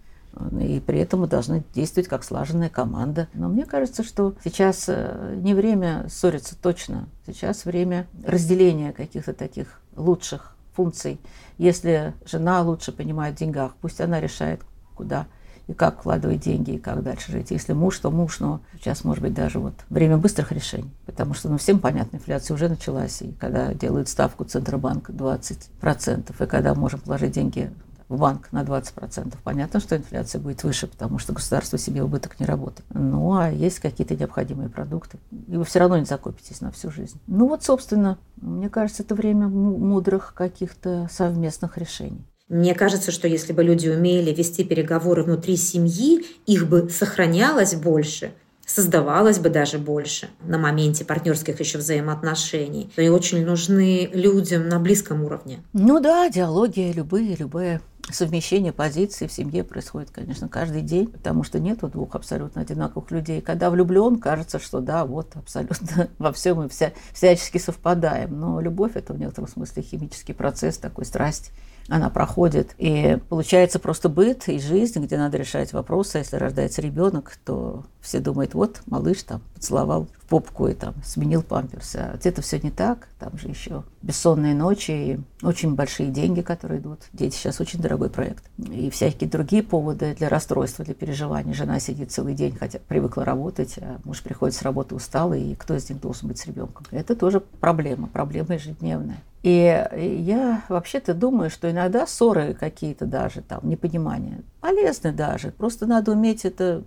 И 0.61 0.81
при 0.81 0.99
этом 0.99 1.21
мы 1.21 1.28
должны 1.28 1.62
действовать 1.75 2.09
как 2.09 2.25
слаженная 2.25 2.69
команда. 2.69 3.28
Но 3.35 3.49
мне 3.49 3.64
кажется, 3.64 4.02
что 4.02 4.35
сейчас 4.43 4.87
э, 4.88 5.38
не 5.40 5.54
время 5.54 6.07
ссориться 6.09 6.57
точно. 6.61 7.09
Сейчас 7.25 7.64
время 7.64 8.09
разделения 8.26 8.93
каких-то 8.93 9.33
таких 9.33 9.81
лучших 9.95 10.57
функций. 10.75 11.21
Если 11.59 12.15
жена 12.27 12.63
лучше 12.63 12.93
понимает 12.93 13.37
в 13.37 13.39
деньгах, 13.39 13.73
пусть 13.81 14.01
она 14.01 14.21
решает, 14.21 14.63
куда 14.95 15.27
и 15.67 15.73
как 15.73 16.01
вкладывать 16.01 16.41
деньги, 16.41 16.73
и 16.73 16.79
как 16.79 17.03
дальше 17.03 17.33
жить. 17.33 17.51
Если 17.51 17.73
муж, 17.73 17.99
то 17.99 18.11
муж, 18.11 18.41
но 18.41 18.61
сейчас, 18.75 19.05
может 19.05 19.23
быть, 19.23 19.33
даже 19.33 19.59
вот 19.59 19.75
время 19.89 20.19
быстрых 20.19 20.53
решений, 20.53 20.93
потому 21.07 21.33
что, 21.35 21.49
ну, 21.49 21.57
всем 21.57 21.79
понятно, 21.79 22.17
инфляция 22.17 22.55
уже 22.55 22.69
началась, 22.69 23.23
и 23.23 23.33
когда 23.33 23.73
делают 23.73 24.09
ставку 24.09 24.45
Центробанка 24.45 25.13
20%, 25.13 26.45
и 26.45 26.47
когда 26.47 26.75
можем 26.75 27.01
положить 27.01 27.33
деньги 27.33 27.71
в 28.09 28.19
банк 28.19 28.53
на 28.53 28.63
20%. 28.63 29.35
Понятно, 29.43 29.81
что 29.81 29.97
инфляция 29.97 30.41
будет 30.41 30.63
выше, 30.63 30.87
потому 30.87 31.19
что 31.19 31.33
государство 31.33 31.79
себе 31.79 32.03
убыток 32.03 32.39
не 32.39 32.47
работает. 32.47 32.85
Ну, 32.93 33.35
а 33.35 33.51
есть 33.51 33.81
какие-то 33.81 34.17
необходимые 34.17 34.69
продукты. 34.69 35.19
И 35.49 35.57
вы 35.57 35.64
все 35.64 35.79
равно 35.79 35.99
не 35.99 36.05
закупитесь 36.05 36.61
на 36.61 36.71
всю 36.71 36.90
жизнь. 36.90 37.21
Ну 37.27 37.49
вот, 37.49 37.62
собственно, 37.62 38.19
мне 38.37 38.69
кажется, 38.69 39.03
это 39.03 39.14
время 39.14 39.49
мудрых 39.49 40.35
каких-то 40.35 41.09
совместных 41.11 41.79
решений. 41.79 42.25
Мне 42.49 42.75
кажется, 42.75 43.11
что 43.11 43.27
если 43.27 43.55
бы 43.55 43.64
люди 43.64 43.88
умели 43.88 44.33
вести 44.33 44.64
переговоры 44.64 45.23
внутри 45.23 45.57
семьи, 45.57 46.25
их 46.47 46.69
бы 46.69 46.90
сохранялось 46.90 47.75
больше, 47.75 48.35
создавалось 48.66 49.38
бы 49.38 49.50
даже 49.50 49.79
больше 49.79 50.29
на 50.40 50.59
моменте 50.59 51.05
партнерских 51.05 51.61
еще 51.61 51.79
взаимоотношений. 51.79 52.90
И 52.96 53.09
очень 53.09 53.44
нужны 53.44 54.11
людям 54.12 54.68
на 54.68 54.79
близком 54.79 55.24
уровне. 55.24 55.62
Ну 55.72 56.00
да, 56.00 56.29
диалоги 56.29 56.92
любые, 56.94 57.37
любые 57.37 57.81
совмещение 58.11 58.72
позиций 58.72 59.29
в 59.29 59.33
семье 59.33 59.64
происходит, 59.64 60.11
конечно, 60.11 60.48
каждый 60.48 60.83
день, 60.83 61.07
потому 61.07 61.42
что 61.42 61.59
нету 61.59 61.88
двух 61.88 62.14
абсолютно 62.14 62.61
одинаковых 62.62 63.11
людей. 63.11 63.40
Когда 63.40 63.70
влюблен, 63.70 64.18
кажется, 64.18 64.59
что 64.59 64.81
да, 64.81 65.05
вот 65.05 65.33
абсолютно 65.35 66.09
во 66.18 66.33
всем 66.33 66.59
мы 66.59 66.68
вся, 66.68 66.92
всячески 67.12 67.59
совпадаем. 67.59 68.38
Но 68.38 68.61
любовь– 68.61 68.92
это 68.94 69.12
в 69.12 69.18
некотором 69.18 69.48
смысле 69.48 69.83
химический 69.83 70.35
процесс, 70.35 70.77
такой 70.77 71.05
страсть 71.05 71.53
она 71.88 72.11
проходит. 72.11 72.75
И 72.79 73.18
получается 73.29 73.79
просто 73.79 74.09
быт 74.09 74.49
и 74.49 74.59
жизнь, 74.59 75.03
где 75.05 75.18
надо 75.18 75.37
решать 75.37 75.73
вопросы. 75.73 76.18
Если 76.18 76.37
рождается 76.37 76.81
ребенок, 76.83 77.37
то 77.44 77.85
все 78.01 78.20
думают, 78.20 78.55
вот 78.55 78.83
малыш 78.87 79.23
там 79.23 79.42
поцеловал 79.64 80.09
в 80.18 80.27
попку 80.27 80.68
и 80.68 80.74
там 80.74 80.94
сменил 81.03 81.42
памперс. 81.42 81.96
А 81.96 82.18
это 82.22 82.42
все 82.42 82.61
не 82.61 82.70
так. 82.70 83.09
Там 83.18 83.38
же 83.38 83.48
еще 83.48 83.83
бессонные 84.03 84.55
ночи 84.55 84.90
и 84.90 85.20
очень 85.42 85.74
большие 85.74 86.11
деньги, 86.11 86.42
которые 86.42 86.81
идут. 86.81 87.00
Дети 87.14 87.35
сейчас 87.35 87.61
очень 87.61 87.81
дорогой 87.81 88.11
проект. 88.11 88.44
И 88.59 88.90
всякие 88.90 89.31
другие 89.31 89.62
поводы 89.62 90.14
для 90.18 90.29
расстройства, 90.29 90.85
для 90.85 90.92
переживаний. 90.92 91.55
Жена 91.55 91.81
сидит 91.81 92.12
целый 92.12 92.35
день, 92.35 92.55
хотя 92.59 92.79
привыкла 92.79 93.24
работать, 93.24 93.79
а 93.79 94.00
муж 94.05 94.22
приходит 94.22 94.55
с 94.55 94.62
работы 94.62 94.94
усталый, 94.94 95.53
и 95.53 95.55
кто 95.55 95.74
из 95.74 95.88
них 95.88 96.00
должен 96.00 96.29
быть 96.29 96.38
с 96.38 96.46
ребенком? 96.46 96.85
Это 96.90 97.16
тоже 97.16 97.40
проблема, 97.40 98.07
проблема 98.09 98.55
ежедневная. 98.55 99.22
И 99.42 99.87
я 100.20 100.62
вообще-то 100.68 101.14
думаю, 101.14 101.50
что 101.50 101.70
иногда 101.70 102.07
ссоры 102.07 102.55
какие-то 102.55 103.07
даже, 103.07 103.42
там, 103.42 103.61
непонимания, 103.64 104.40
полезны 104.61 105.12
даже. 105.12 105.53
Просто 105.53 105.87
надо 105.87 106.12
уметь 106.12 106.44
это 106.44 106.83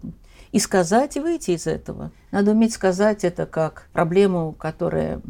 и 0.51 0.60
сказать, 0.60 1.17
и 1.17 1.19
выйти 1.19 1.51
из 1.51 1.67
этого. 1.67 2.12
Надо 2.31 2.51
уметь 2.51 2.73
сказать 2.73 3.23
это 3.23 3.45
как 3.45 3.88
проблему, 3.93 4.53
которая 4.53 5.21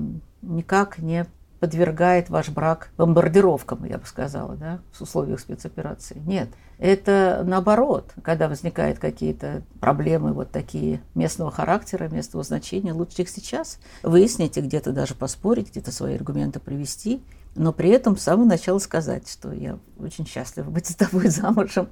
никак 0.42 1.00
не 1.00 1.26
подвергает 1.60 2.30
ваш 2.30 2.50
брак 2.50 2.90
бомбардировкам, 2.98 3.86
я 3.86 3.98
бы 3.98 4.06
сказала, 4.06 4.56
да, 4.56 4.80
в 4.92 5.02
условиях 5.02 5.40
спецоперации. 5.40 6.22
Нет, 6.26 6.50
это 6.78 7.44
наоборот, 7.46 8.14
когда 8.24 8.48
возникают 8.48 9.00
какие-то 9.00 9.64
проблемы 9.80 10.34
вот 10.34 10.52
такие 10.52 11.02
местного 11.16 11.52
характера, 11.52 12.08
местного 12.08 12.44
значения, 12.44 12.94
лучше 12.94 13.24
их 13.24 13.30
сейчас 13.30 13.80
выяснить 14.04 14.58
и 14.58 14.62
где-то 14.62 14.92
даже 14.92 15.16
поспорить, 15.16 15.72
где-то 15.72 15.92
свои 15.92 16.16
аргументы 16.16 16.60
привести, 16.60 17.24
но 17.56 17.74
при 17.74 17.90
этом 17.90 18.16
с 18.16 18.22
самого 18.22 18.46
начала 18.46 18.78
сказать, 18.78 19.28
что 19.28 19.52
я 19.52 19.80
очень 20.00 20.28
счастлива 20.28 20.70
быть 20.70 20.86
с 20.86 20.96
тобой 20.96 21.28
замужем 21.30 21.90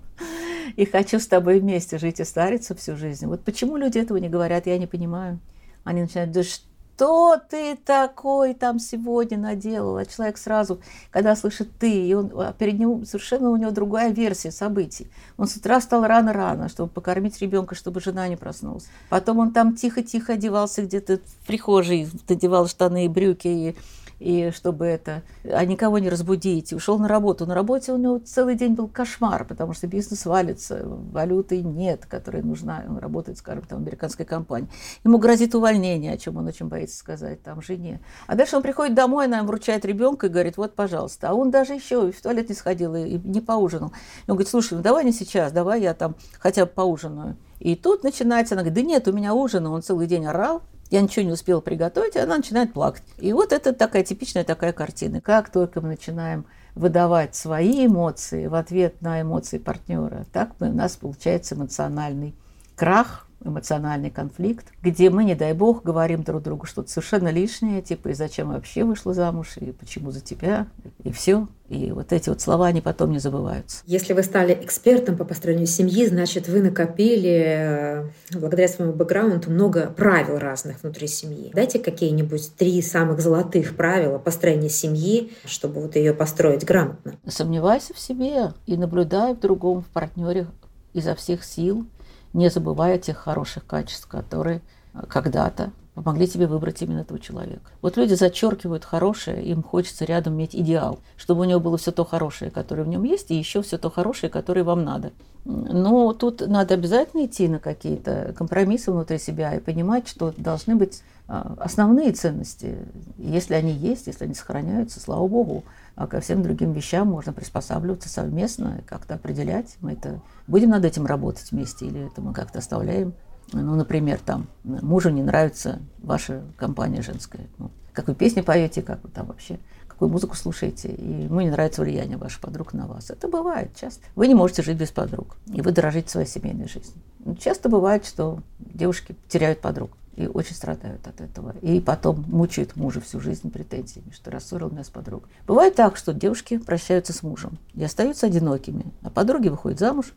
и 0.75 0.85
хочу 0.85 1.19
с 1.19 1.27
тобой 1.27 1.59
вместе 1.59 1.97
жить 1.97 2.19
и 2.19 2.23
стариться 2.23 2.75
всю 2.75 2.95
жизнь. 2.95 3.25
Вот 3.25 3.43
почему 3.43 3.77
люди 3.77 3.97
этого 3.97 4.17
не 4.17 4.29
говорят, 4.29 4.67
я 4.67 4.77
не 4.77 4.87
понимаю. 4.87 5.39
Они 5.83 6.01
начинают, 6.01 6.31
да 6.31 6.43
что 6.43 6.65
что 6.95 7.37
ты 7.49 7.75
такой 7.75 8.53
там 8.53 8.79
сегодня 8.79 9.37
наделал? 9.37 9.97
А 9.97 10.05
человек 10.05 10.37
сразу, 10.37 10.79
когда 11.11 11.35
слышит 11.35 11.69
ты, 11.77 11.91
и 11.91 12.13
он, 12.13 12.31
а 12.35 12.53
перед 12.53 12.79
ним 12.79 13.05
совершенно 13.05 13.49
у 13.49 13.57
него 13.57 13.71
другая 13.71 14.11
версия 14.11 14.51
событий. 14.51 15.07
Он 15.37 15.47
с 15.47 15.57
утра 15.57 15.79
встал 15.79 16.05
рано-рано, 16.05 16.69
чтобы 16.69 16.89
покормить 16.89 17.41
ребенка, 17.41 17.75
чтобы 17.75 17.99
жена 17.99 18.27
не 18.29 18.37
проснулась. 18.37 18.87
Потом 19.09 19.39
он 19.39 19.51
там 19.51 19.75
тихо-тихо 19.75 20.33
одевался 20.33 20.83
где-то 20.83 21.17
в 21.17 21.47
прихожей, 21.47 22.07
надевал 22.29 22.67
штаны 22.67 23.05
и 23.05 23.09
брюки, 23.09 23.47
и 23.47 23.75
и 24.19 24.51
чтобы 24.53 24.85
это, 24.85 25.23
а 25.43 25.63
никого 25.65 25.99
не 25.99 26.09
разбудить, 26.09 26.71
и 26.71 26.75
ушел 26.75 26.97
на 26.97 27.07
работу. 27.07 27.45
На 27.45 27.55
работе 27.55 27.91
у 27.91 27.97
него 27.97 28.19
целый 28.19 28.55
день 28.55 28.73
был 28.73 28.87
кошмар, 28.87 29.45
потому 29.45 29.73
что 29.73 29.87
бизнес 29.87 30.25
валится, 30.25 30.81
валюты 30.85 31.61
нет, 31.61 32.05
которая 32.05 32.43
нужна, 32.43 32.83
он 32.87 32.97
работает, 32.97 33.37
скажем, 33.37 33.63
там, 33.63 33.79
в 33.79 33.81
американской 33.83 34.25
компании. 34.25 34.69
Ему 35.03 35.17
грозит 35.17 35.55
увольнение, 35.55 36.13
о 36.13 36.17
чем 36.17 36.37
он 36.37 36.47
очень 36.47 36.67
боится 36.67 36.97
сказать 36.97 37.41
там 37.43 37.61
жене. 37.61 38.01
А 38.27 38.35
дальше 38.35 38.55
он 38.55 38.61
приходит 38.61 38.95
домой, 38.95 39.25
она 39.25 39.37
ему 39.37 39.47
вручает 39.47 39.85
ребенка 39.85 40.27
и 40.27 40.29
говорит, 40.29 40.57
вот, 40.57 40.75
пожалуйста. 40.75 41.29
А 41.29 41.33
он 41.33 41.51
даже 41.51 41.73
еще 41.73 42.11
в 42.11 42.21
туалет 42.21 42.49
не 42.49 42.55
сходил 42.55 42.95
и 42.95 43.19
не 43.23 43.41
поужинал. 43.41 43.89
И 44.27 44.31
он 44.31 44.35
говорит, 44.35 44.49
слушай, 44.49 44.75
ну 44.75 44.81
давай 44.81 45.03
не 45.03 45.11
сейчас, 45.11 45.51
давай 45.51 45.81
я 45.81 45.93
там 45.93 46.15
хотя 46.39 46.65
бы 46.65 46.71
поужинаю. 46.71 47.37
И 47.59 47.75
тут 47.75 48.03
начинается, 48.03 48.55
она 48.55 48.63
говорит, 48.63 48.83
да 48.83 48.87
нет, 48.87 49.07
у 49.07 49.13
меня 49.13 49.33
ужин, 49.33 49.65
он 49.67 49.81
целый 49.81 50.07
день 50.07 50.25
орал, 50.25 50.61
я 50.89 51.01
ничего 51.01 51.25
не 51.25 51.31
успела 51.31 51.61
приготовить, 51.61 52.15
она 52.15 52.37
начинает 52.37 52.73
плакать. 52.73 53.03
И 53.17 53.33
вот 53.33 53.51
это 53.51 53.73
такая 53.73 54.03
типичная 54.03 54.43
такая 54.43 54.73
картина. 54.73 55.21
Как 55.21 55.49
только 55.49 55.81
мы 55.81 55.89
начинаем 55.89 56.45
выдавать 56.75 57.35
свои 57.35 57.87
эмоции 57.87 58.47
в 58.47 58.55
ответ 58.55 59.01
на 59.01 59.21
эмоции 59.21 59.57
партнера, 59.57 60.25
так 60.31 60.51
у 60.59 60.65
нас 60.65 60.97
получается 60.97 61.55
эмоциональный 61.55 62.35
крах, 62.75 63.24
эмоциональный 63.45 64.09
конфликт, 64.09 64.67
где 64.81 65.09
мы, 65.09 65.23
не 65.23 65.35
дай 65.35 65.53
бог, 65.53 65.83
говорим 65.83 66.23
друг 66.23 66.43
другу 66.43 66.65
что-то 66.65 66.89
совершенно 66.89 67.29
лишнее, 67.29 67.81
типа, 67.81 68.09
и 68.09 68.13
зачем 68.13 68.49
вообще 68.49 68.83
вышла 68.83 69.13
замуж, 69.13 69.57
и 69.57 69.71
почему 69.71 70.11
за 70.11 70.21
тебя, 70.21 70.67
и 71.03 71.11
все. 71.11 71.47
И 71.67 71.91
вот 71.91 72.13
эти 72.13 72.29
вот 72.29 72.41
слова, 72.41 72.67
они 72.67 72.81
потом 72.81 73.11
не 73.11 73.17
забываются. 73.17 73.81
Если 73.87 74.13
вы 74.13 74.21
стали 74.21 74.53
экспертом 74.53 75.17
по 75.17 75.25
построению 75.25 75.65
семьи, 75.65 76.05
значит, 76.05 76.47
вы 76.47 76.61
накопили, 76.61 77.43
э, 77.47 78.09
благодаря 78.33 78.67
своему 78.67 78.93
бэкграунду, 78.93 79.49
много 79.49 79.87
правил 79.87 80.37
разных 80.37 80.83
внутри 80.83 81.07
семьи. 81.07 81.51
Дайте 81.53 81.79
какие-нибудь 81.79 82.55
три 82.55 82.81
самых 82.83 83.19
золотых 83.19 83.75
правила 83.75 84.19
построения 84.19 84.69
семьи, 84.69 85.31
чтобы 85.45 85.81
вот 85.81 85.95
ее 85.95 86.13
построить 86.13 86.63
грамотно. 86.63 87.15
Сомневайся 87.27 87.95
в 87.95 87.99
себе 87.99 88.53
и 88.67 88.77
наблюдай 88.77 89.33
в 89.33 89.39
другом, 89.39 89.81
в 89.81 89.87
партнере 89.87 90.45
изо 90.93 91.15
всех 91.15 91.43
сил, 91.43 91.85
не 92.35 92.49
забывая 92.49 92.97
тех 92.97 93.17
хороших 93.17 93.65
качеств, 93.65 94.07
которые 94.07 94.61
э, 94.93 95.03
когда-то 95.07 95.71
помогли 95.95 96.27
тебе 96.27 96.45
выбрать 96.45 96.81
именно 96.81 96.99
этого 96.99 97.19
человека. 97.19 97.71
Вот 97.81 97.97
люди 97.97 98.13
зачеркивают 98.13 98.85
хорошее, 98.85 99.43
им 99.43 99.63
хочется 99.63 100.05
рядом 100.05 100.35
иметь 100.35 100.55
идеал, 100.55 100.99
чтобы 101.17 101.41
у 101.41 101.45
него 101.45 101.59
было 101.59 101.77
все 101.77 101.91
то 101.91 102.05
хорошее, 102.05 102.51
которое 102.51 102.83
в 102.83 102.87
нем 102.87 103.03
есть, 103.03 103.31
и 103.31 103.35
еще 103.35 103.61
все 103.61 103.77
то 103.77 103.89
хорошее, 103.89 104.29
которое 104.29 104.63
вам 104.63 104.83
надо. 104.83 105.13
Но 105.45 106.13
тут 106.13 106.41
надо 106.45 106.73
обязательно 106.73 107.25
идти 107.25 107.47
на 107.47 107.59
какие-то 107.59 108.33
компромиссы 108.37 108.91
внутри 108.91 109.19
себя 109.19 109.55
и 109.55 109.59
понимать, 109.59 110.07
что 110.07 110.33
должны 110.37 110.75
быть 110.75 111.03
а, 111.27 111.55
основные 111.59 112.11
ценности. 112.11 112.77
Если 113.17 113.53
они 113.53 113.71
есть, 113.71 114.07
если 114.07 114.25
они 114.25 114.33
сохраняются, 114.33 114.99
слава 114.99 115.27
богу, 115.27 115.63
а 115.95 116.07
ко 116.07 116.19
всем 116.19 116.43
другим 116.43 116.73
вещам 116.73 117.07
можно 117.07 117.31
приспосабливаться 117.31 118.09
совместно, 118.09 118.81
как-то 118.85 119.15
определять. 119.15 119.77
Мы 119.81 119.93
это 119.93 120.19
будем 120.47 120.71
над 120.71 120.83
этим 120.83 121.05
работать 121.05 121.51
вместе 121.51 121.85
или 121.85 122.07
это 122.07 122.21
мы 122.21 122.33
как-то 122.33 122.59
оставляем. 122.59 123.13
Ну, 123.61 123.75
например, 123.75 124.19
там 124.23 124.47
мужу 124.63 125.09
не 125.09 125.23
нравится 125.23 125.79
ваша 125.99 126.43
компания 126.57 127.01
женская. 127.01 127.47
Ну, 127.57 127.71
как 127.93 128.07
вы 128.07 128.15
песни 128.15 128.41
поете, 128.41 128.81
как 128.81 129.03
вы 129.03 129.09
там 129.09 129.27
вообще 129.27 129.59
какую 129.87 130.11
музыку 130.11 130.35
слушаете, 130.35 130.89
и 130.89 131.23
ему 131.23 131.39
не 131.39 131.49
нравится 131.49 131.81
влияние 131.81 132.17
ваших 132.17 132.41
подруг 132.41 132.73
на 132.73 132.85
вас. 132.85 133.09
Это 133.09 133.29
бывает 133.29 133.71
часто. 133.79 134.03
Вы 134.15 134.27
не 134.27 134.35
можете 134.35 134.61
жить 134.61 134.77
без 134.77 134.91
подруг, 134.91 135.37
и 135.47 135.61
вы 135.61 135.71
дорожите 135.71 136.09
своей 136.09 136.27
семейной 136.27 136.67
жизнью. 136.67 137.01
Часто 137.39 137.69
бывает, 137.69 138.05
что 138.05 138.39
девушки 138.59 139.15
теряют 139.29 139.61
подруг 139.61 139.91
и 140.17 140.27
очень 140.27 140.55
страдают 140.55 141.07
от 141.07 141.21
этого. 141.21 141.55
И 141.61 141.79
потом 141.79 142.25
мучают 142.27 142.75
мужа 142.75 142.99
всю 142.99 143.21
жизнь 143.21 143.49
претензиями, 143.51 144.11
что 144.11 144.31
рассорил 144.31 144.69
меня 144.69 144.83
с 144.83 144.89
подругой. 144.89 145.29
Бывает 145.47 145.75
так, 145.75 145.95
что 145.95 146.13
девушки 146.13 146.57
прощаются 146.57 147.13
с 147.13 147.23
мужем 147.23 147.57
и 147.73 147.83
остаются 147.83 148.27
одинокими, 148.27 148.85
а 149.01 149.09
подруги 149.09 149.47
выходят 149.47 149.79
замуж, 149.79 150.13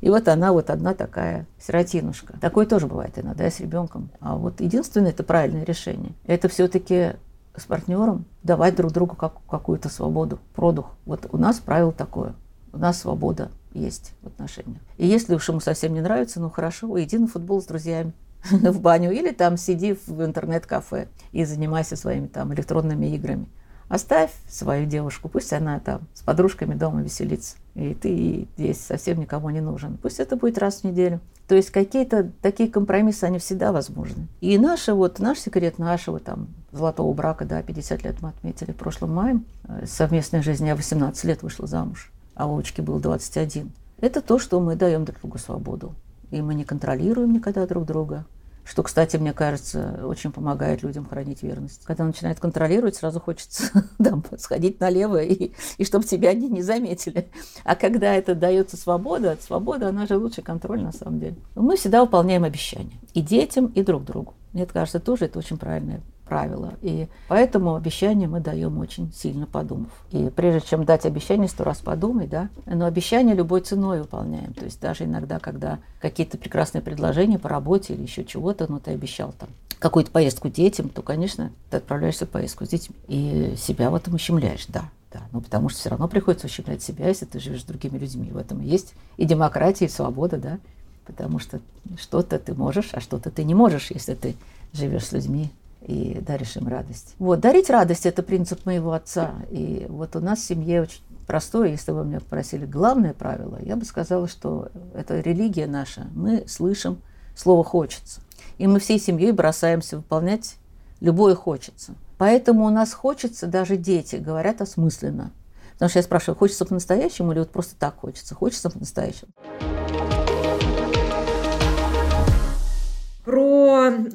и 0.00 0.10
вот 0.10 0.28
она 0.28 0.52
вот 0.52 0.70
одна 0.70 0.94
такая 0.94 1.46
сиротинушка. 1.58 2.38
Такое 2.40 2.66
тоже 2.66 2.86
бывает 2.86 3.18
иногда 3.18 3.50
с 3.50 3.60
ребенком. 3.60 4.10
А 4.20 4.36
вот 4.36 4.60
единственное 4.60 5.10
это 5.10 5.22
правильное 5.22 5.64
решение. 5.64 6.12
Это 6.26 6.48
все-таки 6.48 7.12
с 7.56 7.64
партнером 7.64 8.24
давать 8.42 8.74
друг 8.76 8.92
другу 8.92 9.14
как, 9.14 9.34
какую-то 9.48 9.88
свободу, 9.88 10.38
продух. 10.54 10.90
Вот 11.04 11.26
у 11.30 11.38
нас 11.38 11.58
правило 11.58 11.92
такое. 11.92 12.34
У 12.72 12.78
нас 12.78 13.00
свобода 13.00 13.50
есть 13.72 14.12
в 14.22 14.26
отношениях. 14.26 14.80
И 14.96 15.06
если 15.06 15.34
уж 15.34 15.48
ему 15.48 15.60
совсем 15.60 15.94
не 15.94 16.00
нравится, 16.00 16.40
ну 16.40 16.50
хорошо, 16.50 17.00
иди 17.00 17.18
на 17.18 17.28
футбол 17.28 17.62
с 17.62 17.66
друзьями 17.66 18.12
в 18.50 18.80
баню 18.80 19.12
или 19.12 19.30
там 19.30 19.56
сиди 19.56 19.96
в 20.06 20.24
интернет-кафе 20.24 21.08
и 21.32 21.44
занимайся 21.44 21.96
своими 21.96 22.26
там 22.26 22.52
электронными 22.54 23.06
играми. 23.06 23.48
Оставь 23.88 24.30
свою 24.48 24.86
девушку, 24.86 25.28
пусть 25.28 25.52
она 25.52 25.78
там 25.78 26.02
с 26.14 26.22
подружками 26.22 26.74
дома 26.74 27.02
веселится, 27.02 27.56
и 27.74 27.94
ты 27.94 28.48
здесь 28.56 28.80
совсем 28.80 29.20
никому 29.20 29.50
не 29.50 29.60
нужен. 29.60 29.98
Пусть 30.00 30.20
это 30.20 30.36
будет 30.36 30.58
раз 30.58 30.80
в 30.80 30.84
неделю. 30.84 31.20
То 31.48 31.54
есть 31.54 31.70
какие-то 31.70 32.30
такие 32.40 32.70
компромиссы, 32.70 33.24
они 33.24 33.38
всегда 33.38 33.72
возможны. 33.72 34.28
И 34.40 34.56
наше 34.58 34.94
вот, 34.94 35.18
наш 35.18 35.38
секрет 35.38 35.78
нашего 35.78 36.18
там 36.18 36.48
золотого 36.72 37.12
брака, 37.12 37.44
да, 37.44 37.62
50 37.62 38.04
лет 38.04 38.22
мы 38.22 38.30
отметили 38.30 38.72
в 38.72 38.76
прошлом 38.76 39.12
мае, 39.12 39.40
э, 39.68 39.84
совместной 39.86 40.42
жизни, 40.42 40.68
я 40.68 40.76
18 40.76 41.24
лет 41.24 41.42
вышла 41.42 41.66
замуж, 41.66 42.12
а 42.34 42.46
Вовочке 42.46 42.80
было 42.80 42.98
21. 43.00 43.72
Это 44.00 44.20
то, 44.20 44.38
что 44.38 44.60
мы 44.60 44.76
даем 44.76 45.04
друг 45.04 45.20
другу 45.20 45.38
свободу. 45.38 45.94
И 46.30 46.40
мы 46.40 46.54
не 46.54 46.64
контролируем 46.64 47.32
никогда 47.32 47.66
друг 47.66 47.84
друга. 47.84 48.24
Что, 48.64 48.82
кстати, 48.82 49.16
мне 49.16 49.32
кажется, 49.32 50.00
очень 50.04 50.32
помогает 50.32 50.82
людям 50.82 51.06
хранить 51.06 51.42
верность. 51.42 51.82
Когда 51.84 52.04
начинает 52.04 52.40
контролировать, 52.40 52.96
сразу 52.96 53.20
хочется 53.20 53.64
там, 54.02 54.24
сходить 54.38 54.80
налево, 54.80 55.22
и, 55.22 55.52
и 55.76 55.84
чтобы 55.84 56.04
тебя 56.04 56.30
они 56.30 56.48
не 56.48 56.62
заметили. 56.62 57.28
А 57.64 57.76
когда 57.76 58.14
это 58.14 58.34
дается 58.34 58.76
свобода, 58.76 59.36
свобода, 59.40 59.88
она 59.88 60.06
же 60.06 60.16
лучший 60.16 60.42
контроль 60.42 60.82
на 60.82 60.92
самом 60.92 61.20
деле. 61.20 61.36
Мы 61.54 61.76
всегда 61.76 62.02
выполняем 62.02 62.44
обещания. 62.44 62.98
И 63.12 63.20
детям, 63.20 63.66
и 63.66 63.82
друг 63.82 64.04
другу. 64.04 64.34
Мне 64.52 64.66
кажется, 64.66 65.00
тоже 65.00 65.26
это 65.26 65.38
очень 65.38 65.58
правильное 65.58 66.00
правила. 66.24 66.74
И 66.82 67.08
поэтому 67.28 67.74
обещания 67.74 68.26
мы 68.26 68.40
даем 68.40 68.78
очень 68.78 69.12
сильно 69.12 69.46
подумав. 69.46 69.90
И 70.10 70.30
прежде 70.34 70.66
чем 70.66 70.84
дать 70.84 71.06
обещание, 71.06 71.48
сто 71.48 71.64
раз 71.64 71.78
подумай, 71.78 72.26
да. 72.26 72.48
Но 72.66 72.86
обещание 72.86 73.34
любой 73.34 73.60
ценой 73.60 74.00
выполняем. 74.00 74.52
То 74.54 74.64
есть 74.64 74.80
даже 74.80 75.04
иногда, 75.04 75.38
когда 75.38 75.78
какие-то 76.00 76.38
прекрасные 76.38 76.82
предложения 76.82 77.38
по 77.38 77.48
работе 77.48 77.94
или 77.94 78.02
еще 78.02 78.24
чего-то, 78.24 78.66
ну 78.70 78.80
ты 78.80 78.92
обещал 78.92 79.32
там 79.38 79.50
какую-то 79.78 80.10
поездку 80.10 80.48
детям, 80.48 80.88
то, 80.88 81.02
конечно, 81.02 81.52
ты 81.70 81.76
отправляешься 81.76 82.26
в 82.26 82.30
поездку 82.30 82.64
с 82.64 82.68
детьми. 82.68 82.96
И 83.06 83.54
себя 83.58 83.90
в 83.90 83.94
этом 83.94 84.14
ущемляешь, 84.14 84.66
да. 84.68 84.90
Да, 85.12 85.20
ну 85.30 85.40
потому 85.40 85.68
что 85.68 85.78
все 85.78 85.90
равно 85.90 86.08
приходится 86.08 86.46
ущемлять 86.46 86.82
себя, 86.82 87.06
если 87.06 87.24
ты 87.24 87.38
живешь 87.38 87.60
с 87.60 87.64
другими 87.64 87.98
людьми. 87.98 88.30
В 88.32 88.36
этом 88.36 88.60
есть 88.60 88.94
и 89.16 89.24
демократия, 89.24 89.84
и 89.84 89.88
свобода, 89.88 90.38
да. 90.38 90.58
Потому 91.06 91.38
что 91.38 91.60
что-то 92.00 92.38
ты 92.38 92.54
можешь, 92.54 92.90
а 92.92 93.00
что-то 93.00 93.30
ты 93.30 93.44
не 93.44 93.54
можешь, 93.54 93.90
если 93.90 94.14
ты 94.14 94.34
живешь 94.72 95.04
с 95.04 95.12
людьми 95.12 95.50
и 95.86 96.20
даришь 96.20 96.56
им 96.56 96.68
радость. 96.68 97.14
Вот, 97.18 97.40
дарить 97.40 97.70
радость– 97.70 98.06
это 98.06 98.22
принцип 98.22 98.64
моего 98.66 98.92
отца. 98.92 99.34
И 99.50 99.86
вот 99.88 100.16
у 100.16 100.20
нас 100.20 100.40
в 100.40 100.46
семье 100.46 100.82
очень 100.82 101.02
простое, 101.26 101.68
если 101.68 101.92
бы 101.92 102.04
меня 102.04 102.20
попросили 102.20 102.66
главное 102.66 103.14
правило, 103.14 103.58
я 103.62 103.76
бы 103.76 103.84
сказала, 103.84 104.28
что 104.28 104.68
это 104.94 105.20
религия 105.20 105.66
наша. 105.66 106.06
Мы 106.14 106.44
слышим 106.46 106.98
слово 107.36 107.64
«хочется». 107.64 108.20
И 108.58 108.66
мы 108.66 108.78
всей 108.78 108.98
семьей 108.98 109.32
бросаемся 109.32 109.96
выполнять 109.96 110.56
любое 111.00 111.34
«хочется». 111.34 111.94
Поэтому 112.18 112.66
у 112.66 112.70
нас 112.70 112.92
хочется, 112.92 113.46
даже 113.46 113.76
дети 113.76 114.16
говорят 114.16 114.60
осмысленно. 114.60 115.32
Потому 115.72 115.88
что 115.88 115.98
я 115.98 116.02
спрашиваю, 116.04 116.38
хочется 116.38 116.64
по-настоящему 116.64 117.32
или 117.32 117.40
вот 117.40 117.50
просто 117.50 117.74
так 117.76 117.96
хочется? 117.98 118.34
Хочется 118.36 118.70
по-настоящему. 118.70 119.32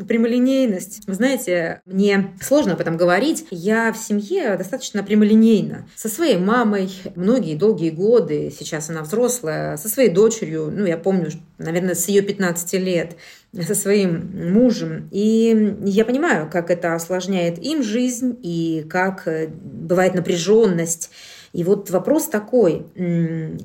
Прямолинейность. 0.07 1.01
Вы 1.07 1.13
знаете, 1.13 1.81
мне 1.85 2.33
сложно 2.41 2.73
об 2.73 2.81
этом 2.81 2.97
говорить. 2.97 3.45
Я 3.51 3.91
в 3.93 3.97
семье 3.97 4.55
достаточно 4.57 5.03
прямолинейна. 5.03 5.87
Со 5.95 6.09
своей 6.09 6.37
мамой 6.37 6.91
многие 7.15 7.55
долгие 7.55 7.89
годы, 7.89 8.53
сейчас 8.57 8.89
она 8.89 9.01
взрослая, 9.01 9.77
со 9.77 9.89
своей 9.89 10.09
дочерью, 10.09 10.71
ну, 10.71 10.85
я 10.85 10.97
помню, 10.97 11.29
наверное, 11.57 11.95
с 11.95 12.07
ее 12.07 12.21
15 12.21 12.73
лет, 12.73 13.15
со 13.65 13.75
своим 13.75 14.53
мужем. 14.53 15.09
И 15.11 15.75
я 15.85 16.05
понимаю, 16.05 16.49
как 16.49 16.69
это 16.69 16.95
осложняет 16.95 17.59
им 17.59 17.83
жизнь 17.83 18.37
и 18.43 18.85
как 18.89 19.27
бывает 19.61 20.13
напряженность 20.13 21.11
и 21.53 21.63
вот 21.63 21.89
вопрос 21.89 22.25
такой, 22.25 22.85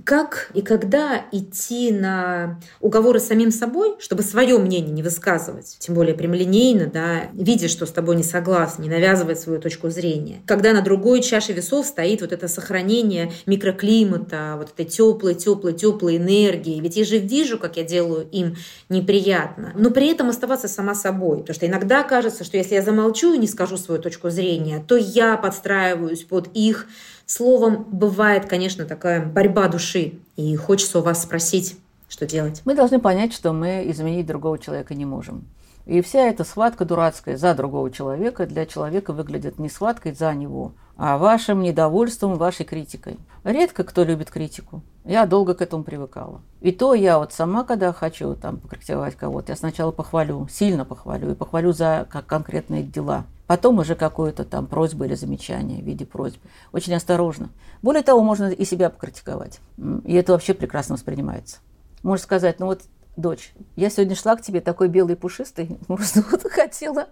как 0.04 0.50
и 0.54 0.62
когда 0.62 1.24
идти 1.32 1.92
на 1.92 2.60
уговоры 2.80 3.20
с 3.20 3.26
самим 3.26 3.50
собой, 3.50 3.96
чтобы 3.98 4.22
свое 4.22 4.58
мнение 4.58 4.92
не 4.92 5.02
высказывать, 5.02 5.76
тем 5.78 5.94
более 5.94 6.14
прямолинейно, 6.14 6.86
да, 6.86 7.28
видя, 7.32 7.68
что 7.68 7.86
с 7.86 7.90
тобой 7.90 8.16
не 8.16 8.22
согласен, 8.22 8.82
не 8.82 8.88
навязывать 8.88 9.38
свою 9.40 9.60
точку 9.60 9.90
зрения. 9.90 10.42
Когда 10.46 10.72
на 10.72 10.82
другой 10.82 11.22
чаше 11.22 11.52
весов 11.52 11.86
стоит 11.86 12.20
вот 12.20 12.32
это 12.32 12.48
сохранение 12.48 13.32
микроклимата, 13.46 14.54
вот 14.56 14.70
этой 14.70 14.84
теплой, 14.84 15.34
теплой, 15.34 15.72
теплой 15.74 16.16
энергии. 16.16 16.80
Ведь 16.80 16.96
я 16.96 17.04
же 17.04 17.18
вижу, 17.18 17.58
как 17.58 17.76
я 17.76 17.84
делаю 17.84 18.26
им 18.30 18.56
неприятно. 18.88 19.72
Но 19.76 19.90
при 19.90 20.08
этом 20.08 20.28
оставаться 20.28 20.68
сама 20.68 20.94
собой. 20.94 21.38
Потому 21.38 21.54
что 21.54 21.66
иногда 21.66 22.02
кажется, 22.02 22.44
что 22.44 22.56
если 22.56 22.74
я 22.74 22.82
замолчу 22.82 23.34
и 23.34 23.38
не 23.38 23.46
скажу 23.46 23.76
свою 23.76 24.00
точку 24.00 24.30
зрения, 24.30 24.84
то 24.86 24.96
я 24.96 25.36
подстраиваюсь 25.36 26.22
под 26.24 26.48
их 26.54 26.86
Словом, 27.26 27.84
бывает, 27.90 28.46
конечно, 28.46 28.84
такая 28.84 29.24
борьба 29.24 29.68
души, 29.68 30.14
и 30.36 30.54
хочется 30.56 30.98
у 30.98 31.02
вас 31.02 31.22
спросить, 31.22 31.76
что 32.08 32.26
делать. 32.26 32.62
Мы 32.64 32.74
должны 32.74 33.00
понять, 33.00 33.32
что 33.32 33.52
мы 33.52 33.88
изменить 33.90 34.26
другого 34.26 34.58
человека 34.58 34.94
не 34.94 35.04
можем. 35.04 35.44
И 35.86 36.00
вся 36.00 36.28
эта 36.28 36.44
схватка 36.44 36.84
дурацкая 36.84 37.36
за 37.36 37.54
другого 37.54 37.90
человека 37.90 38.46
для 38.46 38.64
человека 38.64 39.12
выглядит 39.12 39.58
не 39.58 39.68
схваткой 39.68 40.14
за 40.14 40.32
него, 40.32 40.72
а 40.96 41.18
вашим 41.18 41.60
недовольством, 41.60 42.36
вашей 42.36 42.64
критикой. 42.64 43.18
Редко 43.42 43.84
кто 43.84 44.04
любит 44.04 44.30
критику. 44.30 44.82
Я 45.04 45.26
долго 45.26 45.54
к 45.54 45.60
этому 45.60 45.84
привыкала. 45.84 46.40
И 46.62 46.72
то 46.72 46.94
я 46.94 47.18
вот 47.18 47.34
сама, 47.34 47.64
когда 47.64 47.92
хочу 47.92 48.34
там 48.34 48.58
покритиковать 48.58 49.16
кого-то, 49.16 49.52
я 49.52 49.56
сначала 49.56 49.90
похвалю, 49.90 50.48
сильно 50.50 50.86
похвалю, 50.86 51.32
и 51.32 51.34
похвалю 51.34 51.72
за 51.72 52.06
как 52.10 52.24
конкретные 52.24 52.82
дела. 52.82 53.24
Потом 53.46 53.78
уже 53.78 53.94
какую-то 53.94 54.44
там 54.44 54.66
просьбу 54.66 55.04
или 55.04 55.14
замечание 55.14 55.82
в 55.82 55.86
виде 55.86 56.06
просьбы. 56.06 56.40
Очень 56.72 56.94
осторожно. 56.94 57.50
Более 57.82 58.02
того, 58.02 58.22
можно 58.22 58.50
и 58.50 58.64
себя 58.64 58.88
покритиковать. 58.88 59.60
И 60.04 60.14
это 60.14 60.32
вообще 60.32 60.54
прекрасно 60.54 60.94
воспринимается. 60.94 61.58
Можно 62.02 62.22
сказать, 62.22 62.58
ну 62.58 62.66
вот, 62.66 62.82
дочь, 63.16 63.52
я 63.76 63.90
сегодня 63.90 64.16
шла 64.16 64.36
к 64.36 64.42
тебе 64.42 64.60
такой 64.60 64.88
белый 64.88 65.16
пушистый, 65.16 65.78
просто 65.86 66.24
вот 66.30 66.42
хотела 66.50 67.08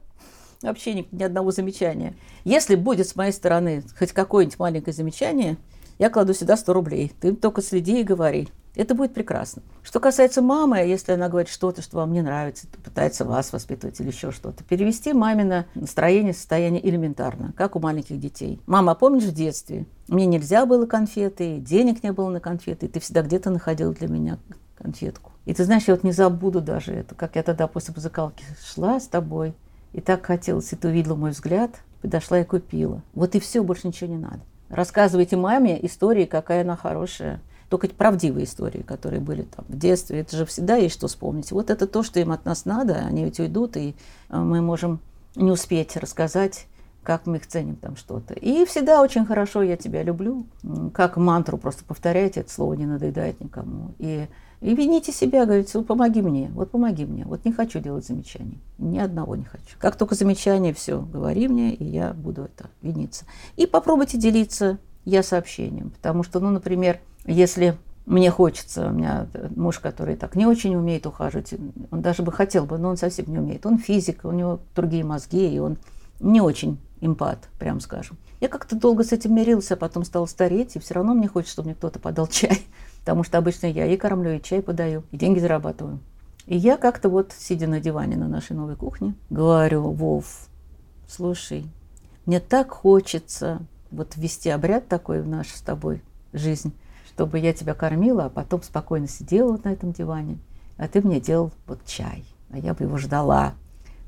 вообще 0.63 0.95
ни, 0.95 1.09
ни 1.13 1.23
одного 1.23 1.51
замечания. 1.51 2.15
Если 2.45 2.77
будет 2.77 3.09
с 3.09 3.17
моей 3.17 3.33
стороны 3.33 3.83
хоть 3.99 4.13
какое-нибудь 4.13 4.59
маленькое 4.59 4.95
замечание, 4.95 5.59
я 5.99 6.09
кладу 6.09 6.35
сюда 6.35 6.57
100 6.57 6.73
рублей. 6.73 7.13
Ты 7.21 7.35
только 7.35 7.63
следи 7.63 8.01
и 8.01 8.05
говори. 8.05 8.49
Это 8.75 8.95
будет 8.95 9.13
прекрасно. 9.13 9.63
Что 9.83 10.01
касается 10.01 10.41
мамы, 10.41 10.79
если 10.79 11.13
она 11.13 11.29
говорит 11.29 11.51
что-то, 11.51 11.83
что 11.83 11.99
вам 11.99 12.13
не 12.13 12.23
нравится, 12.23 12.67
пытается 12.83 13.25
вас 13.25 13.53
воспитывать 13.53 14.01
или 14.01 14.09
еще 14.09 14.31
что-то, 14.31 14.65
перевести 14.65 15.13
мамино 15.13 15.67
настроение, 15.75 16.33
состояние 16.33 16.87
элементарно, 16.89 17.53
как 17.57 17.77
у 17.77 17.81
маленьких 17.81 18.19
детей. 18.19 18.61
Мама, 18.67 18.93
а 18.93 18.95
помнишь 18.95 19.25
в 19.25 19.35
детстве? 19.35 19.85
Мне 20.09 20.25
нельзя 20.25 20.65
было 20.65 20.87
конфеты, 20.87 21.59
денег 21.59 22.03
не 22.03 22.13
было 22.13 22.31
на 22.31 22.41
конфеты, 22.41 22.89
ты 22.89 22.99
всегда 23.01 23.23
где-то 23.23 23.51
находил 23.51 23.93
для 23.93 24.09
меня 24.09 24.39
конфетку. 24.77 25.33
И 25.45 25.53
ты 25.53 25.65
знаешь, 25.65 25.85
я 25.87 25.95
вот 25.95 26.05
не 26.05 26.13
забуду 26.13 26.61
даже 26.61 26.93
это, 26.93 27.15
как 27.15 27.37
я 27.37 27.43
тогда 27.43 27.67
после 27.67 27.93
музыкалки 27.95 28.45
шла 28.65 29.01
с 29.01 29.07
тобой, 29.07 29.55
и 29.93 30.01
так 30.01 30.25
хотелось, 30.25 30.73
и 30.73 30.77
ты 30.77 30.89
увидела 30.89 31.15
мой 31.15 31.33
взгляд, 31.33 31.73
подошла 32.01 32.41
и 32.41 32.45
купила. 32.45 33.03
Вот 33.13 33.35
и 33.35 33.41
все, 33.41 33.63
больше 33.63 33.89
ничего 33.89 34.11
не 34.11 34.19
надо. 34.19 34.41
Рассказывайте 34.69 35.37
маме 35.37 35.85
истории, 35.85 36.25
какая 36.25 36.63
она 36.63 36.77
хорошая. 36.77 37.41
Только 37.73 37.89
правдивые 37.89 38.45
истории, 38.45 38.83
которые 38.83 39.21
были 39.21 39.45
там 39.45 39.65
в 39.67 39.79
детстве. 39.79 40.21
Это 40.21 40.37
же 40.37 40.45
всегда 40.45 40.77
есть 40.77 40.95
что 40.95 41.09
вспомнить. 41.09 41.53
Вот 41.53 41.71
это 41.71 41.87
то, 41.87 42.03
что 42.03 42.21
им 42.21 42.31
от 42.31 42.45
нас 42.45 42.67
надо. 42.67 42.97
Они 42.97 43.25
ведь 43.25 43.41
уйдут, 43.41 43.79
и 43.79 43.95
э, 44.29 44.37
мы 44.37 44.61
можем 44.61 45.01
не 45.37 45.51
успеть 45.51 45.97
рассказать 45.97 46.67
как 47.03 47.27
мы 47.27 47.39
их 47.39 47.47
ценим 47.49 47.77
там 47.77 47.97
что-то. 47.97 48.35
И 48.35 48.65
всегда 48.67 49.01
очень 49.01 49.25
хорошо 49.25 49.63
«я 49.63 49.77
тебя 49.77 50.05
люблю». 50.05 50.47
Как 50.93 51.17
мантру 51.17 51.57
просто 51.57 51.83
повторяйте, 51.85 52.41
это 52.41 52.53
слово 52.53 52.75
не 52.75 52.87
надоедает 52.87 53.41
никому. 53.41 53.95
И 53.99 54.29
и 54.61 54.77
вините 54.77 55.11
себя, 55.11 55.45
говорите, 55.45 55.79
вот 55.79 55.89
помоги 55.89 56.23
мне, 56.23 56.49
вот 56.55 56.71
помоги 56.71 57.07
мне. 57.07 57.25
Вот 57.25 57.45
не 57.45 57.53
хочу 57.53 57.81
делать 57.81 58.07
замечаний. 58.07 58.61
Ни 58.79 58.99
одного 58.99 59.35
не 59.35 59.45
хочу. 59.45 59.77
Как 59.79 59.97
только 59.97 60.15
замечание, 60.15 60.75
все, 60.75 61.01
говори 61.01 61.49
мне, 61.49 61.75
и 61.75 61.85
я 61.85 62.13
буду 62.13 62.43
это 62.45 62.69
виниться. 62.83 63.25
И 63.57 63.67
попробуйте 63.67 64.19
делиться 64.19 64.79
я 65.05 65.23
сообщением. 65.23 65.91
Потому 65.91 66.23
что, 66.23 66.41
ну, 66.41 66.51
например, 66.51 67.01
если 67.27 67.77
мне 68.07 68.31
хочется, 68.31 68.89
у 68.89 68.91
меня 68.91 69.27
муж, 69.55 69.79
который 69.79 70.17
так 70.17 70.35
не 70.35 70.47
очень 70.47 70.75
умеет 70.75 71.07
ухаживать, 71.07 71.55
он 71.91 72.03
даже 72.03 72.23
бы 72.23 72.33
хотел 72.33 72.67
бы, 72.67 72.79
но 72.79 72.91
он 72.91 72.97
совсем 72.97 73.27
не 73.29 73.39
умеет. 73.39 73.65
Он 73.65 73.79
физик, 73.79 74.25
у 74.25 74.33
него 74.33 74.61
другие 74.75 75.05
мозги, 75.05 75.55
и 75.55 75.59
он 75.59 75.79
не 76.21 76.41
очень 76.41 76.79
импат, 77.01 77.49
прям 77.59 77.81
скажем. 77.81 78.17
Я 78.41 78.49
как-то 78.49 78.75
долго 78.77 79.05
с 79.05 79.13
этим 79.13 79.35
мирился, 79.35 79.75
а 79.75 79.77
потом 79.77 80.05
стал 80.05 80.27
стареть, 80.27 80.75
и 80.75 80.79
все 80.81 80.95
равно 80.95 81.15
мне 81.15 81.29
хочется, 81.29 81.53
чтобы 81.53 81.67
мне 81.69 81.75
кто-то 81.77 82.01
подал 82.01 82.27
чай. 82.31 82.63
Потому 83.01 83.25
что 83.25 83.39
обычно 83.39 83.67
я 83.67 83.87
и 83.87 83.97
кормлю, 83.97 84.33
и 84.33 84.43
чай 84.43 84.63
подаю, 84.63 85.05
и 85.11 85.17
деньги 85.17 85.39
зарабатываю. 85.39 86.01
И 86.47 86.57
я 86.57 86.77
как-то 86.77 87.09
вот, 87.09 87.33
сидя 87.37 87.69
на 87.69 87.81
диване 87.81 88.17
на 88.17 88.27
нашей 88.27 88.57
новой 88.57 88.75
кухне, 88.75 89.15
говорю, 89.31 89.91
Вов, 89.91 90.49
слушай, 91.09 91.67
мне 92.27 92.41
так 92.41 92.71
хочется 92.71 93.61
вот 93.93 94.17
ввести 94.17 94.51
обряд 94.51 94.89
такой 94.89 95.23
в 95.23 95.29
нашу 95.29 95.57
с 95.57 95.61
тобой 95.61 96.03
жизнь, 96.33 96.73
чтобы 97.15 97.39
я 97.39 97.53
тебя 97.53 97.75
кормила, 97.75 98.27
а 98.27 98.31
потом 98.31 98.63
спокойно 98.63 99.07
сидела 99.07 99.53
вот 99.53 99.65
на 99.65 99.73
этом 99.73 99.93
диване, 99.93 100.39
а 100.77 100.89
ты 100.89 101.01
мне 101.03 101.21
делал 101.21 101.53
вот 101.67 101.85
чай, 101.85 102.25
а 102.51 102.59
я 102.59 102.75
бы 102.75 102.85
его 102.85 102.97
ждала. 102.97 103.55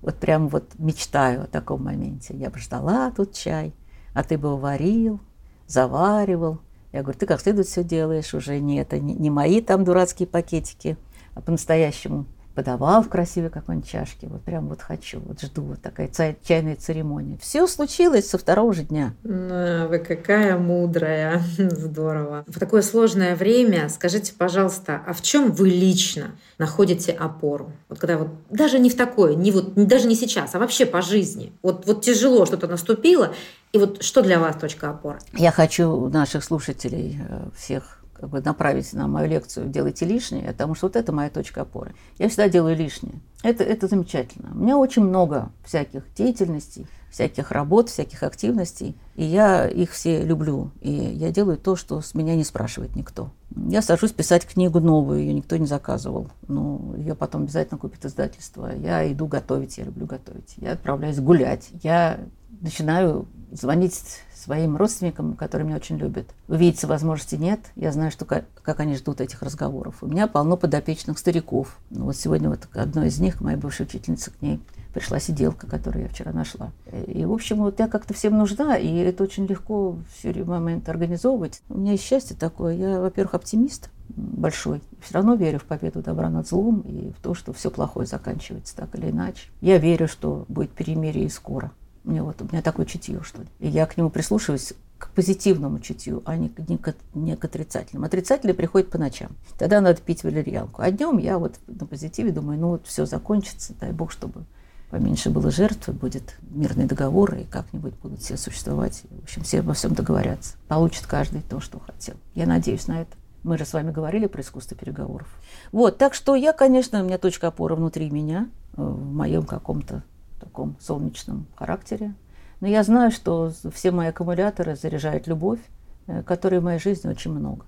Вот 0.00 0.16
прям 0.16 0.48
вот 0.48 0.72
мечтаю 0.78 1.44
о 1.44 1.46
таком 1.46 1.84
моменте. 1.84 2.36
Я 2.36 2.50
бы 2.50 2.58
ждала 2.58 3.10
тут 3.10 3.32
чай, 3.32 3.74
а 4.14 4.22
ты 4.22 4.36
бы 4.36 4.56
варил, 4.58 5.20
заваривал, 5.66 6.60
я 6.92 7.02
говорю, 7.02 7.18
ты 7.18 7.26
как 7.26 7.40
следует 7.40 7.66
все 7.66 7.82
делаешь, 7.82 8.34
уже 8.34 8.60
не 8.60 8.76
это, 8.76 8.98
не, 8.98 9.14
не 9.14 9.30
мои 9.30 9.60
там 9.60 9.84
дурацкие 9.84 10.28
пакетики, 10.28 10.96
а 11.34 11.40
по-настоящему 11.40 12.26
подавал 12.54 13.02
в 13.02 13.08
красивой 13.08 13.50
какой-нибудь 13.50 13.88
чашке. 13.88 14.28
Вот 14.28 14.42
прям 14.42 14.68
вот 14.68 14.80
хочу, 14.80 15.20
вот 15.20 15.40
жду, 15.40 15.62
вот 15.62 15.82
такая 15.82 16.10
чайная 16.42 16.76
церемония. 16.76 17.38
Все 17.38 17.66
случилось 17.66 18.28
со 18.28 18.38
второго 18.38 18.72
же 18.72 18.84
дня. 18.84 19.14
Ну, 19.22 19.88
вы 19.88 19.98
какая 19.98 20.56
мудрая, 20.56 21.42
здорово. 21.58 22.44
В 22.46 22.58
такое 22.58 22.82
сложное 22.82 23.36
время 23.36 23.88
скажите, 23.88 24.32
пожалуйста, 24.36 25.02
а 25.06 25.12
в 25.12 25.22
чем 25.22 25.52
вы 25.52 25.68
лично 25.68 26.32
находите 26.58 27.12
опору? 27.12 27.72
Вот 27.88 27.98
когда 27.98 28.18
вот 28.18 28.28
даже 28.50 28.78
не 28.78 28.90
в 28.90 28.96
такое, 28.96 29.34
не 29.34 29.50
вот 29.50 29.74
даже 29.74 30.06
не 30.06 30.14
сейчас, 30.14 30.54
а 30.54 30.58
вообще 30.58 30.86
по 30.86 31.02
жизни. 31.02 31.52
Вот 31.62 31.86
вот 31.86 32.02
тяжело 32.02 32.46
что-то 32.46 32.68
наступило, 32.68 33.34
и 33.72 33.78
вот 33.78 34.02
что 34.02 34.22
для 34.22 34.38
вас 34.38 34.56
точка 34.56 34.90
опоры? 34.90 35.18
Я 35.32 35.50
хочу 35.50 36.08
наших 36.08 36.44
слушателей 36.44 37.18
э, 37.28 37.48
всех 37.56 38.03
как 38.24 38.30
бы 38.30 38.40
направить 38.40 38.90
на 38.94 39.06
мою 39.06 39.28
лекцию 39.28 39.68
«Делайте 39.68 40.06
лишнее», 40.06 40.46
потому 40.46 40.74
что 40.74 40.86
вот 40.86 40.96
это 40.96 41.12
моя 41.12 41.28
точка 41.28 41.60
опоры. 41.60 41.94
Я 42.16 42.28
всегда 42.28 42.48
делаю 42.48 42.74
лишнее. 42.74 43.20
Это, 43.42 43.64
это 43.64 43.86
замечательно. 43.86 44.50
У 44.54 44.58
меня 44.58 44.78
очень 44.78 45.02
много 45.02 45.50
всяких 45.62 46.04
деятельностей, 46.16 46.86
всяких 47.10 47.50
работ, 47.50 47.90
всяких 47.90 48.22
активностей, 48.22 48.96
и 49.14 49.24
я 49.24 49.68
их 49.68 49.90
все 49.90 50.22
люблю. 50.22 50.70
И 50.80 50.90
я 50.90 51.30
делаю 51.30 51.58
то, 51.58 51.76
что 51.76 52.00
с 52.00 52.14
меня 52.14 52.34
не 52.34 52.44
спрашивает 52.44 52.96
никто. 52.96 53.30
Я 53.54 53.82
сажусь 53.82 54.12
писать 54.12 54.46
книгу 54.46 54.80
новую, 54.80 55.20
ее 55.20 55.34
никто 55.34 55.58
не 55.58 55.66
заказывал. 55.66 56.30
Но 56.48 56.94
ее 56.96 57.14
потом 57.14 57.42
обязательно 57.42 57.76
купит 57.76 58.06
издательство. 58.06 58.74
Я 58.74 59.12
иду 59.12 59.26
готовить, 59.26 59.76
я 59.76 59.84
люблю 59.84 60.06
готовить. 60.06 60.54
Я 60.56 60.72
отправляюсь 60.72 61.20
гулять. 61.20 61.68
Я 61.82 62.20
начинаю 62.60 63.26
звонить 63.52 64.02
своим 64.34 64.76
родственникам, 64.76 65.34
которые 65.34 65.66
меня 65.66 65.76
очень 65.76 65.96
любят. 65.96 66.26
Увидеться 66.48 66.86
возможности 66.86 67.36
нет. 67.36 67.60
Я 67.76 67.92
знаю, 67.92 68.10
что 68.10 68.24
как, 68.24 68.44
как 68.62 68.80
они 68.80 68.94
ждут 68.96 69.20
этих 69.20 69.42
разговоров. 69.42 70.02
У 70.02 70.06
меня 70.06 70.26
полно 70.26 70.56
подопечных 70.56 71.18
стариков. 71.18 71.78
Ну, 71.90 72.04
вот 72.04 72.16
сегодня 72.16 72.50
вот 72.50 72.68
одной 72.74 73.08
из 73.08 73.18
них, 73.20 73.40
моя 73.40 73.56
бывшая 73.56 73.84
учительница, 73.84 74.30
к 74.30 74.42
ней 74.42 74.60
пришла 74.92 75.18
сиделка, 75.18 75.66
которую 75.66 76.04
я 76.04 76.08
вчера 76.08 76.32
нашла. 76.32 76.70
И, 77.06 77.24
в 77.24 77.32
общем, 77.32 77.58
вот 77.58 77.80
я 77.80 77.88
как-то 77.88 78.14
всем 78.14 78.36
нужна, 78.36 78.76
и 78.76 78.96
это 78.98 79.24
очень 79.24 79.46
легко 79.46 79.96
все 80.14 80.32
момент 80.44 80.88
организовывать. 80.88 81.62
У 81.68 81.78
меня 81.78 81.92
есть 81.92 82.04
счастье 82.04 82.36
такое. 82.36 82.74
Я, 82.74 83.00
во-первых, 83.00 83.34
оптимист 83.34 83.90
большой. 84.08 84.82
Все 85.00 85.14
равно 85.14 85.34
верю 85.34 85.58
в 85.58 85.64
победу 85.64 86.02
добра 86.02 86.28
над 86.28 86.46
злом 86.46 86.80
и 86.80 87.12
в 87.12 87.22
то, 87.22 87.34
что 87.34 87.52
все 87.52 87.70
плохое 87.70 88.06
заканчивается 88.06 88.76
так 88.76 88.94
или 88.94 89.10
иначе. 89.10 89.48
Я 89.60 89.78
верю, 89.78 90.06
что 90.06 90.44
будет 90.48 90.70
перемирие 90.70 91.26
и 91.26 91.30
скоро. 91.30 91.72
Меня 92.04 92.22
вот 92.22 92.40
у 92.42 92.44
меня 92.44 92.62
такое 92.62 92.86
чутье, 92.86 93.22
что 93.22 93.42
ли. 93.42 93.48
И 93.60 93.68
я 93.68 93.86
к 93.86 93.96
нему 93.96 94.10
прислушиваюсь 94.10 94.74
к 94.98 95.10
позитивному 95.10 95.80
чутью, 95.80 96.22
а 96.24 96.36
не, 96.36 96.52
не, 96.68 96.78
к, 96.78 96.94
не 97.14 97.36
к 97.36 97.44
отрицательному. 97.44 98.06
Отрицательный 98.06 98.54
приходит 98.54 98.90
по 98.90 98.98
ночам. 98.98 99.32
Тогда 99.58 99.80
надо 99.80 100.00
пить 100.00 100.22
валерьянку. 100.22 100.82
А 100.82 100.90
днем 100.90 101.18
я 101.18 101.38
вот 101.38 101.54
на 101.66 101.86
позитиве 101.86 102.30
думаю, 102.30 102.58
ну 102.58 102.68
вот 102.68 102.86
все 102.86 103.06
закончится, 103.06 103.74
дай 103.80 103.92
бог, 103.92 104.12
чтобы 104.12 104.44
поменьше 104.90 105.30
было 105.30 105.50
жертв, 105.50 105.88
будет 105.88 106.36
мирный 106.42 106.86
договор, 106.86 107.34
и 107.34 107.44
как-нибудь 107.44 107.94
будут 107.94 108.20
все 108.20 108.36
существовать. 108.36 109.02
В 109.10 109.24
общем, 109.24 109.42
все 109.42 109.60
обо 109.60 109.74
всем 109.74 109.94
договорятся. 109.94 110.56
Получит 110.68 111.06
каждый 111.06 111.42
то, 111.42 111.60
что 111.60 111.80
хотел. 111.80 112.14
Я 112.34 112.46
надеюсь 112.46 112.86
на 112.86 113.02
это. 113.02 113.16
Мы 113.42 113.58
же 113.58 113.66
с 113.66 113.72
вами 113.72 113.90
говорили 113.90 114.26
про 114.26 114.40
искусство 114.40 114.76
переговоров. 114.76 115.28
Вот, 115.72 115.98
так 115.98 116.14
что 116.14 116.34
я, 116.34 116.52
конечно, 116.52 117.02
у 117.02 117.04
меня 117.04 117.18
точка 117.18 117.48
опоры 117.48 117.74
внутри 117.74 118.08
меня, 118.08 118.48
э, 118.76 118.82
в 118.82 119.12
моем 119.12 119.44
каком-то 119.44 120.02
таком 120.44 120.76
солнечном 120.80 121.46
характере. 121.56 122.14
Но 122.60 122.68
я 122.68 122.82
знаю, 122.82 123.10
что 123.10 123.52
все 123.72 123.90
мои 123.90 124.08
аккумуляторы 124.08 124.76
заряжают 124.76 125.26
любовь, 125.26 125.60
э, 126.06 126.22
которой 126.22 126.60
в 126.60 126.64
моей 126.64 126.78
жизни 126.78 127.08
очень 127.08 127.32
много. 127.32 127.64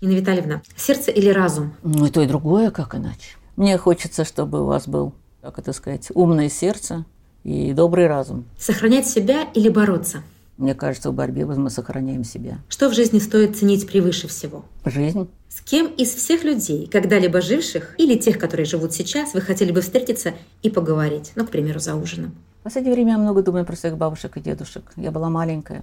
Нина 0.00 0.12
Витальевна, 0.12 0.62
сердце 0.76 1.10
или 1.10 1.30
разум? 1.30 1.74
Ну, 1.82 2.06
и 2.06 2.10
то, 2.10 2.20
и 2.20 2.26
другое, 2.26 2.70
как 2.70 2.94
иначе. 2.94 3.36
Мне 3.56 3.76
хочется, 3.78 4.24
чтобы 4.24 4.62
у 4.62 4.66
вас 4.66 4.86
был, 4.86 5.12
как 5.42 5.58
это 5.58 5.72
сказать, 5.72 6.08
умное 6.14 6.48
сердце 6.48 7.04
и 7.42 7.72
добрый 7.72 8.06
разум. 8.06 8.44
Сохранять 8.56 9.08
себя 9.08 9.42
или 9.54 9.68
бороться? 9.68 10.22
Мне 10.56 10.74
кажется, 10.74 11.10
в 11.10 11.14
борьбе 11.14 11.46
мы 11.46 11.70
сохраняем 11.70 12.22
себя. 12.22 12.58
Что 12.68 12.88
в 12.88 12.94
жизни 12.94 13.18
стоит 13.18 13.56
ценить 13.56 13.86
превыше 13.88 14.28
всего? 14.28 14.64
Жизнь. 14.84 15.28
С 15.58 15.60
кем 15.60 15.88
из 15.88 16.14
всех 16.14 16.44
людей, 16.44 16.86
когда-либо 16.86 17.40
живших, 17.40 17.96
или 17.98 18.16
тех, 18.16 18.38
которые 18.38 18.64
живут 18.64 18.92
сейчас, 18.92 19.34
вы 19.34 19.40
хотели 19.40 19.72
бы 19.72 19.80
встретиться 19.80 20.34
и 20.62 20.70
поговорить? 20.70 21.32
Ну, 21.34 21.44
к 21.44 21.50
примеру, 21.50 21.80
за 21.80 21.96
ужином. 21.96 22.36
В 22.60 22.62
последнее 22.62 22.94
время 22.94 23.14
я 23.14 23.18
много 23.18 23.42
думаю 23.42 23.66
про 23.66 23.74
своих 23.74 23.96
бабушек 23.96 24.36
и 24.36 24.40
дедушек. 24.40 24.92
Я 24.94 25.10
была 25.10 25.30
маленькая. 25.30 25.82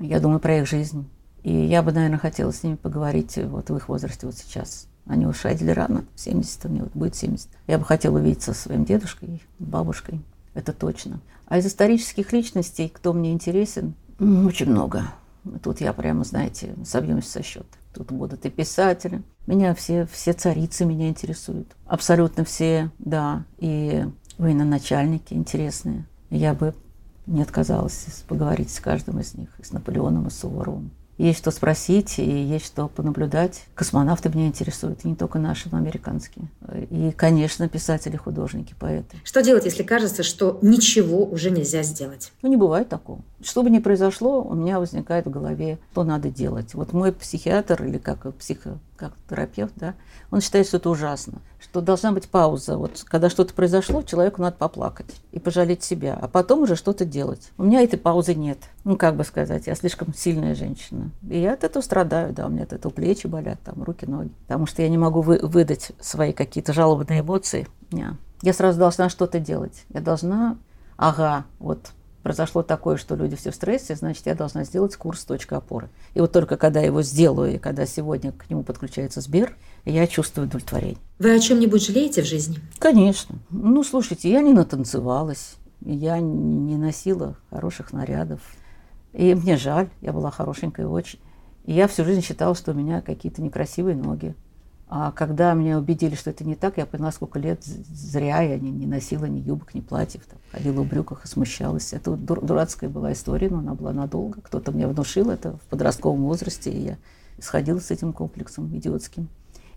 Я 0.00 0.20
думаю 0.20 0.40
про 0.40 0.56
их 0.56 0.66
жизнь. 0.66 1.06
И 1.42 1.54
я 1.54 1.82
бы, 1.82 1.92
наверное, 1.92 2.18
хотела 2.18 2.50
с 2.50 2.62
ними 2.62 2.76
поговорить 2.76 3.36
вот 3.36 3.68
в 3.68 3.76
их 3.76 3.90
возрасте 3.90 4.24
вот 4.24 4.38
сейчас. 4.38 4.88
Они 5.06 5.26
ушли 5.26 5.54
рано, 5.74 6.06
70, 6.16 6.64
мне 6.64 6.80
вот 6.84 6.92
будет 6.94 7.14
70. 7.14 7.50
Я 7.66 7.78
бы 7.78 7.84
хотела 7.84 8.16
увидеться 8.16 8.54
со 8.54 8.62
своим 8.62 8.86
дедушкой, 8.86 9.42
бабушкой, 9.58 10.22
это 10.54 10.72
точно. 10.72 11.20
А 11.46 11.58
из 11.58 11.66
исторических 11.66 12.32
личностей, 12.32 12.88
кто 12.88 13.12
мне 13.12 13.32
интересен, 13.32 13.92
очень 14.18 14.70
много. 14.70 15.02
Тут 15.62 15.80
я 15.80 15.92
прямо, 15.92 16.24
знаете, 16.24 16.74
собьемся 16.84 17.30
со 17.30 17.42
счета. 17.42 17.66
Тут 17.92 18.10
будут 18.10 18.44
и 18.44 18.50
писатели. 18.50 19.22
Меня 19.46 19.74
все, 19.74 20.06
все 20.10 20.32
царицы 20.32 20.84
меня 20.84 21.08
интересуют. 21.08 21.68
Абсолютно 21.86 22.44
все, 22.44 22.90
да. 22.98 23.44
И 23.58 24.04
военачальники 24.38 25.34
интересные. 25.34 26.06
Я 26.30 26.54
бы 26.54 26.74
не 27.26 27.42
отказалась 27.42 28.24
поговорить 28.26 28.72
с 28.72 28.80
каждым 28.80 29.20
из 29.20 29.34
них, 29.34 29.48
и 29.58 29.64
с 29.64 29.72
Наполеоном, 29.72 30.26
и 30.26 30.30
с 30.30 30.38
Суворовым. 30.38 30.90
Есть 31.16 31.38
что 31.38 31.52
спросить 31.52 32.18
и 32.18 32.24
есть 32.24 32.66
что 32.66 32.88
понаблюдать. 32.88 33.66
Космонавты 33.74 34.30
меня 34.30 34.48
интересуют, 34.48 35.04
и 35.04 35.08
не 35.08 35.14
только 35.14 35.38
наши, 35.38 35.68
но 35.70 35.78
американские. 35.78 36.48
И, 36.90 37.12
конечно, 37.16 37.68
писатели, 37.68 38.16
художники, 38.16 38.74
поэты. 38.78 39.18
Что 39.22 39.40
делать, 39.40 39.64
если 39.64 39.84
кажется, 39.84 40.24
что 40.24 40.58
ничего 40.60 41.24
уже 41.24 41.52
нельзя 41.52 41.84
сделать? 41.84 42.32
Ну, 42.42 42.48
не 42.48 42.56
бывает 42.56 42.88
такого. 42.88 43.20
Что 43.44 43.62
бы 43.62 43.68
ни 43.68 43.78
произошло, 43.78 44.42
у 44.42 44.54
меня 44.54 44.80
возникает 44.80 45.26
в 45.26 45.30
голове, 45.30 45.78
что 45.92 46.02
надо 46.02 46.30
делать. 46.30 46.72
Вот 46.72 46.94
мой 46.94 47.12
психиатр 47.12 47.84
или 47.84 47.98
как 47.98 48.34
психо, 48.36 48.78
как 48.96 49.12
терапевт, 49.28 49.74
да, 49.76 49.94
он 50.30 50.40
считает, 50.40 50.66
что 50.66 50.78
это 50.78 50.88
ужасно, 50.88 51.42
что 51.60 51.82
должна 51.82 52.12
быть 52.12 52.28
пауза. 52.28 52.78
Вот 52.78 53.04
когда 53.04 53.28
что-то 53.28 53.52
произошло, 53.52 54.02
человеку 54.02 54.40
надо 54.40 54.56
поплакать 54.56 55.20
и 55.30 55.38
пожалеть 55.38 55.82
себя, 55.82 56.18
а 56.20 56.26
потом 56.26 56.62
уже 56.62 56.74
что-то 56.74 57.04
делать. 57.04 57.50
У 57.58 57.64
меня 57.64 57.82
этой 57.82 57.98
паузы 57.98 58.34
нет. 58.34 58.58
Ну, 58.84 58.96
как 58.96 59.14
бы 59.14 59.24
сказать, 59.24 59.66
я 59.66 59.74
слишком 59.74 60.14
сильная 60.14 60.54
женщина. 60.54 61.10
И 61.28 61.38
я 61.38 61.52
от 61.52 61.64
этого 61.64 61.82
страдаю, 61.82 62.32
да, 62.32 62.46
у 62.46 62.48
меня 62.48 62.62
от 62.62 62.72
этого 62.72 62.92
плечи 62.92 63.26
болят, 63.26 63.60
там, 63.62 63.82
руки, 63.82 64.06
ноги. 64.06 64.32
Потому 64.46 64.64
что 64.64 64.80
я 64.80 64.88
не 64.88 64.98
могу 64.98 65.20
вы, 65.20 65.38
выдать 65.42 65.92
свои 66.00 66.32
какие-то 66.32 66.72
жалобные 66.72 67.20
эмоции. 67.20 67.68
Не. 67.92 68.16
Я 68.40 68.54
сразу 68.54 68.78
должна 68.78 69.10
что-то 69.10 69.38
делать. 69.38 69.84
Я 69.90 70.00
должна, 70.00 70.56
ага, 70.96 71.44
вот 71.58 71.90
произошло 72.24 72.62
такое, 72.62 72.96
что 72.96 73.14
люди 73.14 73.36
все 73.36 73.52
в 73.52 73.54
стрессе, 73.54 73.94
значит, 73.94 74.26
я 74.26 74.34
должна 74.34 74.64
сделать 74.64 74.96
курс 74.96 75.24
«Точка 75.24 75.58
опоры». 75.58 75.90
И 76.14 76.20
вот 76.20 76.32
только 76.32 76.56
когда 76.56 76.80
я 76.80 76.86
его 76.86 77.02
сделаю, 77.02 77.54
и 77.54 77.58
когда 77.58 77.86
сегодня 77.86 78.32
к 78.32 78.48
нему 78.50 78.64
подключается 78.64 79.20
Сбер, 79.20 79.54
я 79.84 80.06
чувствую 80.06 80.48
удовлетворение. 80.48 80.96
Вы 81.18 81.34
о 81.34 81.38
чем-нибудь 81.38 81.86
жалеете 81.86 82.22
в 82.22 82.26
жизни? 82.26 82.58
Конечно. 82.78 83.36
Ну, 83.50 83.84
слушайте, 83.84 84.30
я 84.30 84.40
не 84.40 84.54
натанцевалась, 84.54 85.56
я 85.84 86.18
не 86.18 86.76
носила 86.76 87.36
хороших 87.50 87.92
нарядов. 87.92 88.40
И 89.12 89.34
мне 89.34 89.58
жаль, 89.58 89.90
я 90.00 90.14
была 90.14 90.30
хорошенькой 90.30 90.86
очень. 90.86 91.20
И 91.66 91.74
я 91.74 91.86
всю 91.86 92.04
жизнь 92.04 92.22
считала, 92.22 92.54
что 92.54 92.72
у 92.72 92.74
меня 92.74 93.02
какие-то 93.02 93.42
некрасивые 93.42 93.96
ноги. 93.96 94.34
А 94.96 95.10
когда 95.10 95.54
меня 95.54 95.76
убедили, 95.76 96.14
что 96.14 96.30
это 96.30 96.44
не 96.44 96.54
так, 96.54 96.78
я 96.78 96.86
поняла, 96.86 97.10
сколько 97.10 97.40
лет 97.40 97.64
зря 97.64 98.42
я 98.42 98.56
не, 98.60 98.70
не 98.70 98.86
носила 98.86 99.24
ни 99.24 99.40
юбок, 99.40 99.74
ни 99.74 99.80
платьев. 99.80 100.22
Там, 100.24 100.38
ходила 100.52 100.82
в 100.82 100.88
брюках 100.88 101.24
и 101.24 101.26
смущалась. 101.26 101.92
Это 101.92 102.12
дур, 102.12 102.40
дурацкая 102.40 102.88
была 102.88 103.12
история, 103.12 103.50
но 103.50 103.58
она 103.58 103.74
была 103.74 103.92
надолго. 103.92 104.40
Кто-то 104.40 104.70
мне 104.70 104.86
внушил 104.86 105.30
это 105.30 105.56
в 105.56 105.62
подростковом 105.62 106.22
возрасте, 106.22 106.70
и 106.70 106.80
я 106.80 106.98
сходила 107.40 107.80
с 107.80 107.90
этим 107.90 108.12
комплексом 108.12 108.68
идиотским. 108.68 109.28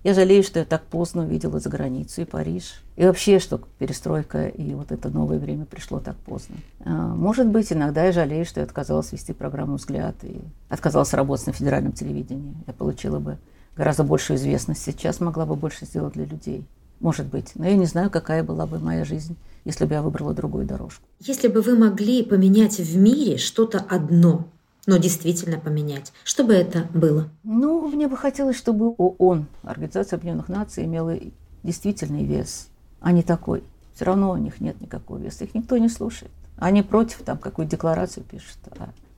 Я 0.04 0.14
жалею, 0.14 0.44
что 0.44 0.60
я 0.60 0.66
так 0.66 0.84
поздно 0.84 1.24
увидела 1.24 1.60
за 1.60 1.70
границу 1.70 2.22
и 2.22 2.26
Париж. 2.26 2.84
И 2.96 3.04
вообще, 3.04 3.40
что 3.40 3.60
перестройка 3.80 4.48
и 4.48 4.76
вот 4.76 4.92
это 4.92 5.10
новое 5.10 5.40
время 5.40 5.66
пришло 5.66 6.00
так 6.00 6.16
поздно. 6.18 6.58
А, 6.86 7.16
может 7.16 7.48
быть, 7.48 7.74
иногда 7.74 8.06
я 8.06 8.12
жалею, 8.12 8.46
что 8.46 8.60
я 8.60 8.68
отказалась 8.68 9.12
вести 9.12 9.34
программу 9.34 9.78
«Взгляд» 9.78 10.16
и 10.22 10.40
отказалась 10.70 11.12
работать 11.16 11.48
на 11.48 11.54
федеральном 11.54 11.94
телевидении. 11.94 12.56
Я 12.68 12.74
получила 12.74 13.18
бы 13.18 13.40
гораздо 13.78 14.04
большую 14.04 14.38
известность. 14.38 14.84
Сейчас 14.84 15.20
могла 15.20 15.46
бы 15.46 15.56
больше 15.56 15.86
сделать 15.86 16.14
для 16.14 16.26
людей. 16.26 16.66
Может 17.00 17.28
быть. 17.28 17.52
Но 17.56 17.66
я 17.66 17.76
не 17.76 17.86
знаю, 17.86 18.10
какая 18.10 18.44
была 18.44 18.66
бы 18.66 18.80
моя 18.80 19.06
жизнь, 19.06 19.36
если 19.66 19.86
бы 19.86 19.94
я 19.94 20.02
выбрала 20.02 20.34
другую 20.34 20.66
дорожку. 20.66 21.04
Если 21.20 21.48
бы 21.48 21.62
вы 21.62 21.78
могли 21.78 22.24
поменять 22.24 22.80
в 22.80 22.98
мире 22.98 23.38
что-то 23.38 23.80
одно, 23.80 24.48
но 24.88 24.98
действительно 24.98 25.60
поменять. 25.60 26.12
Что 26.24 26.44
бы 26.44 26.54
это 26.54 26.88
было? 26.94 27.30
Ну, 27.44 27.88
мне 27.88 28.08
бы 28.08 28.18
хотелось, 28.18 28.58
чтобы 28.58 28.96
ООН, 28.98 29.46
Организация 29.64 30.18
Объединенных 30.18 30.50
Наций, 30.50 30.86
имела 30.86 31.16
действительный 31.62 32.24
вес, 32.24 32.70
а 33.02 33.12
не 33.12 33.22
такой. 33.22 33.64
Все 33.94 34.06
равно 34.06 34.32
у 34.32 34.38
них 34.38 34.60
нет 34.62 34.80
никакого 34.80 35.18
веса, 35.18 35.44
их 35.44 35.54
никто 35.54 35.78
не 35.78 35.90
слушает. 35.90 36.32
Они 36.58 36.82
против, 36.82 37.18
там, 37.24 37.38
какую 37.38 37.68
декларацию 37.68 38.24
пишут, 38.24 38.58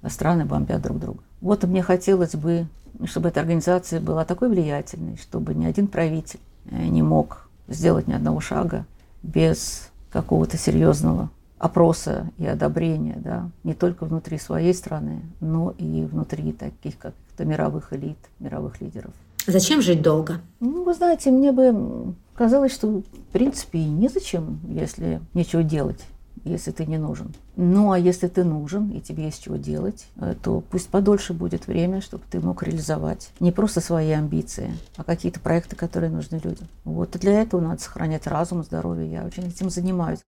а 0.02 0.10
страны 0.10 0.46
бомбят 0.46 0.82
друг 0.82 1.00
друга. 1.00 1.24
Вот 1.42 1.64
мне 1.64 1.82
хотелось 1.82 2.36
бы, 2.36 2.68
чтобы 3.06 3.30
эта 3.30 3.40
организация 3.40 4.00
была 4.00 4.26
такой 4.26 4.50
влиятельной, 4.50 5.18
чтобы 5.18 5.54
ни 5.54 5.66
один 5.66 5.88
правитель 5.88 6.40
э, 6.66 6.86
не 6.88 7.02
мог 7.02 7.50
сделать 7.68 8.08
ни 8.08 8.14
одного 8.14 8.40
шага 8.40 8.86
без 9.24 9.90
какого-то 10.12 10.58
серьезного 10.58 11.30
опроса 11.58 12.32
и 12.38 12.46
одобрения, 12.46 13.18
да, 13.18 13.50
не 13.64 13.74
только 13.74 14.06
внутри 14.06 14.38
своей 14.38 14.74
страны, 14.74 15.22
но 15.42 15.74
и 15.78 16.06
внутри 16.06 16.54
таких 16.54 16.98
как-то 16.98 17.46
мировых 17.46 17.94
элит, 17.94 18.18
мировых 18.40 18.82
лидеров. 18.82 19.12
Зачем 19.46 19.82
жить 19.82 20.02
долго? 20.02 20.42
Ну, 20.60 20.84
вы 20.84 20.94
знаете, 20.94 21.32
мне 21.32 21.52
бы 21.52 22.14
казалось, 22.34 22.74
что 22.74 22.88
в 22.88 23.04
принципе 23.32 23.80
и 23.80 23.86
незачем, 23.86 24.60
если 24.68 25.22
нечего 25.34 25.64
делать 25.64 26.06
если 26.44 26.72
ты 26.72 26.86
не 26.86 26.98
нужен. 26.98 27.34
Ну 27.56 27.92
а 27.92 28.00
если 28.00 28.28
ты 28.28 28.44
нужен 28.44 28.90
и 28.90 29.02
тебе 29.02 29.26
есть 29.26 29.44
чего 29.44 29.58
делать, 29.58 30.06
э, 30.18 30.36
то 30.42 30.62
пусть 30.62 30.90
подольше 30.90 31.34
будет 31.34 31.68
время, 31.68 32.02
чтобы 32.02 32.24
ты 32.30 32.40
мог 32.40 32.64
реализовать 32.64 33.32
не 33.40 33.52
просто 33.52 33.82
свои 33.82 34.12
амбиции, 34.12 34.74
а 34.98 35.04
какие-то 35.04 35.40
проекты, 35.40 35.76
которые 35.76 36.12
нужны 36.12 36.40
людям. 36.44 36.68
Вот 36.84 37.16
и 37.16 37.20
для 37.20 37.42
этого 37.42 37.62
надо 37.62 37.82
сохранять 37.82 38.28
разум, 38.28 38.64
здоровье. 38.64 39.12
Я 39.12 39.26
очень 39.26 39.48
этим 39.48 39.70
занимаюсь. 39.70 40.20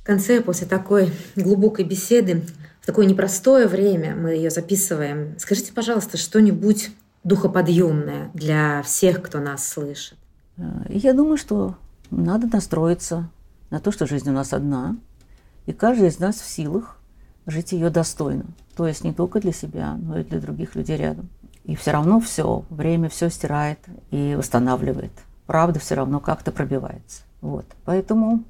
В 0.00 0.06
конце, 0.06 0.40
после 0.40 0.66
такой 0.66 1.10
глубокой 1.34 1.84
беседы, 1.84 2.42
в 2.80 2.86
такое 2.86 3.06
непростое 3.06 3.66
время 3.66 4.14
мы 4.14 4.30
ее 4.30 4.50
записываем, 4.50 5.34
скажите, 5.38 5.72
пожалуйста, 5.72 6.16
что-нибудь 6.16 6.90
духоподъемное 7.24 8.30
для 8.32 8.82
всех, 8.82 9.20
кто 9.20 9.40
нас 9.40 9.68
слышит. 9.68 10.16
Э, 10.58 10.62
я 10.88 11.12
думаю, 11.12 11.36
что 11.36 11.74
надо 12.10 12.46
настроиться 12.46 13.28
на 13.70 13.80
то, 13.80 13.90
что 13.90 14.06
жизнь 14.06 14.28
у 14.28 14.32
нас 14.32 14.52
одна, 14.52 14.96
и 15.66 15.72
каждый 15.72 16.08
из 16.08 16.18
нас 16.18 16.36
в 16.36 16.48
силах 16.48 16.98
жить 17.46 17.72
ее 17.72 17.90
достойно. 17.90 18.44
То 18.76 18.86
есть 18.86 19.04
не 19.04 19.12
только 19.12 19.40
для 19.40 19.52
себя, 19.52 19.94
но 19.94 20.18
и 20.18 20.24
для 20.24 20.40
других 20.40 20.74
людей 20.74 20.96
рядом. 20.96 21.28
И 21.64 21.74
все 21.74 21.90
равно 21.90 22.20
все, 22.20 22.64
время 22.70 23.08
все 23.08 23.28
стирает 23.28 23.78
и 24.10 24.34
восстанавливает. 24.36 25.12
Правда 25.46 25.80
все 25.80 25.94
равно 25.94 26.20
как-то 26.20 26.52
пробивается. 26.52 27.22
Вот. 27.40 27.66
Поэтому 27.84 28.44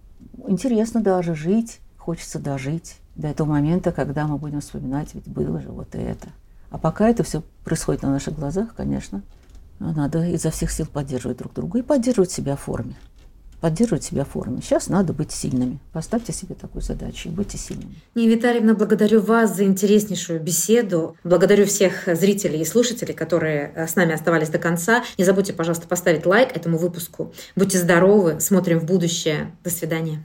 интересно 0.47 1.01
даже 1.01 1.35
жить, 1.35 1.81
хочется 1.97 2.39
дожить 2.39 2.97
до 3.15 3.29
этого 3.29 3.49
момента, 3.49 3.93
когда 3.93 4.27
мы 4.27 4.37
будем 4.37 4.61
вспоминать, 4.61 5.15
ведь 5.15 5.27
было 5.27 5.61
же 5.61 5.71
вот 5.71 5.95
это. 5.95 6.29
А 6.71 6.79
пока 6.79 7.09
это 7.09 7.23
все 7.23 7.43
происходит 7.65 8.03
на 8.03 8.11
наших 8.11 8.35
глазах, 8.35 8.75
конечно, 8.75 9.23
надо 9.79 10.27
изо 10.27 10.51
всех 10.51 10.71
сил 10.71 10.87
поддерживать 10.87 11.39
друг 11.39 11.55
друга 11.55 11.79
и 11.79 11.83
поддерживать 11.83 12.31
себя 12.31 12.57
в 12.57 12.61
форме. 12.61 12.95
Поддерживать 13.61 14.05
себя 14.05 14.25
в 14.25 14.29
форме. 14.29 14.61
Сейчас 14.63 14.89
надо 14.89 15.13
быть 15.13 15.33
сильными. 15.33 15.79
Поставьте 15.93 16.33
себе 16.33 16.55
такую 16.55 16.83
задачу 16.83 17.29
и 17.29 17.33
будьте 17.33 17.59
сильными. 17.59 17.95
Нина 18.15 18.33
Витальевна, 18.33 18.75
благодарю 18.75 19.21
вас 19.21 19.57
за 19.57 19.65
интереснейшую 19.65 20.41
беседу. 20.41 21.17
Благодарю 21.25 21.67
всех 21.67 22.07
зрителей 22.07 22.61
и 22.61 22.65
слушателей, 22.65 23.15
которые 23.15 23.73
э, 23.75 23.87
с 23.87 23.97
нами 23.97 24.15
оставались 24.15 24.49
до 24.49 24.59
конца. 24.59 25.05
Не 25.19 25.25
забудьте, 25.25 25.53
пожалуйста, 25.53 25.89
поставить 25.89 26.27
лайк 26.27 26.57
этому 26.57 26.79
выпуску. 26.79 27.33
Будьте 27.55 27.79
здоровы, 27.79 28.41
смотрим 28.41 28.81
в 28.81 28.85
будущее. 28.85 29.57
До 29.65 29.71
свидания. 29.71 30.23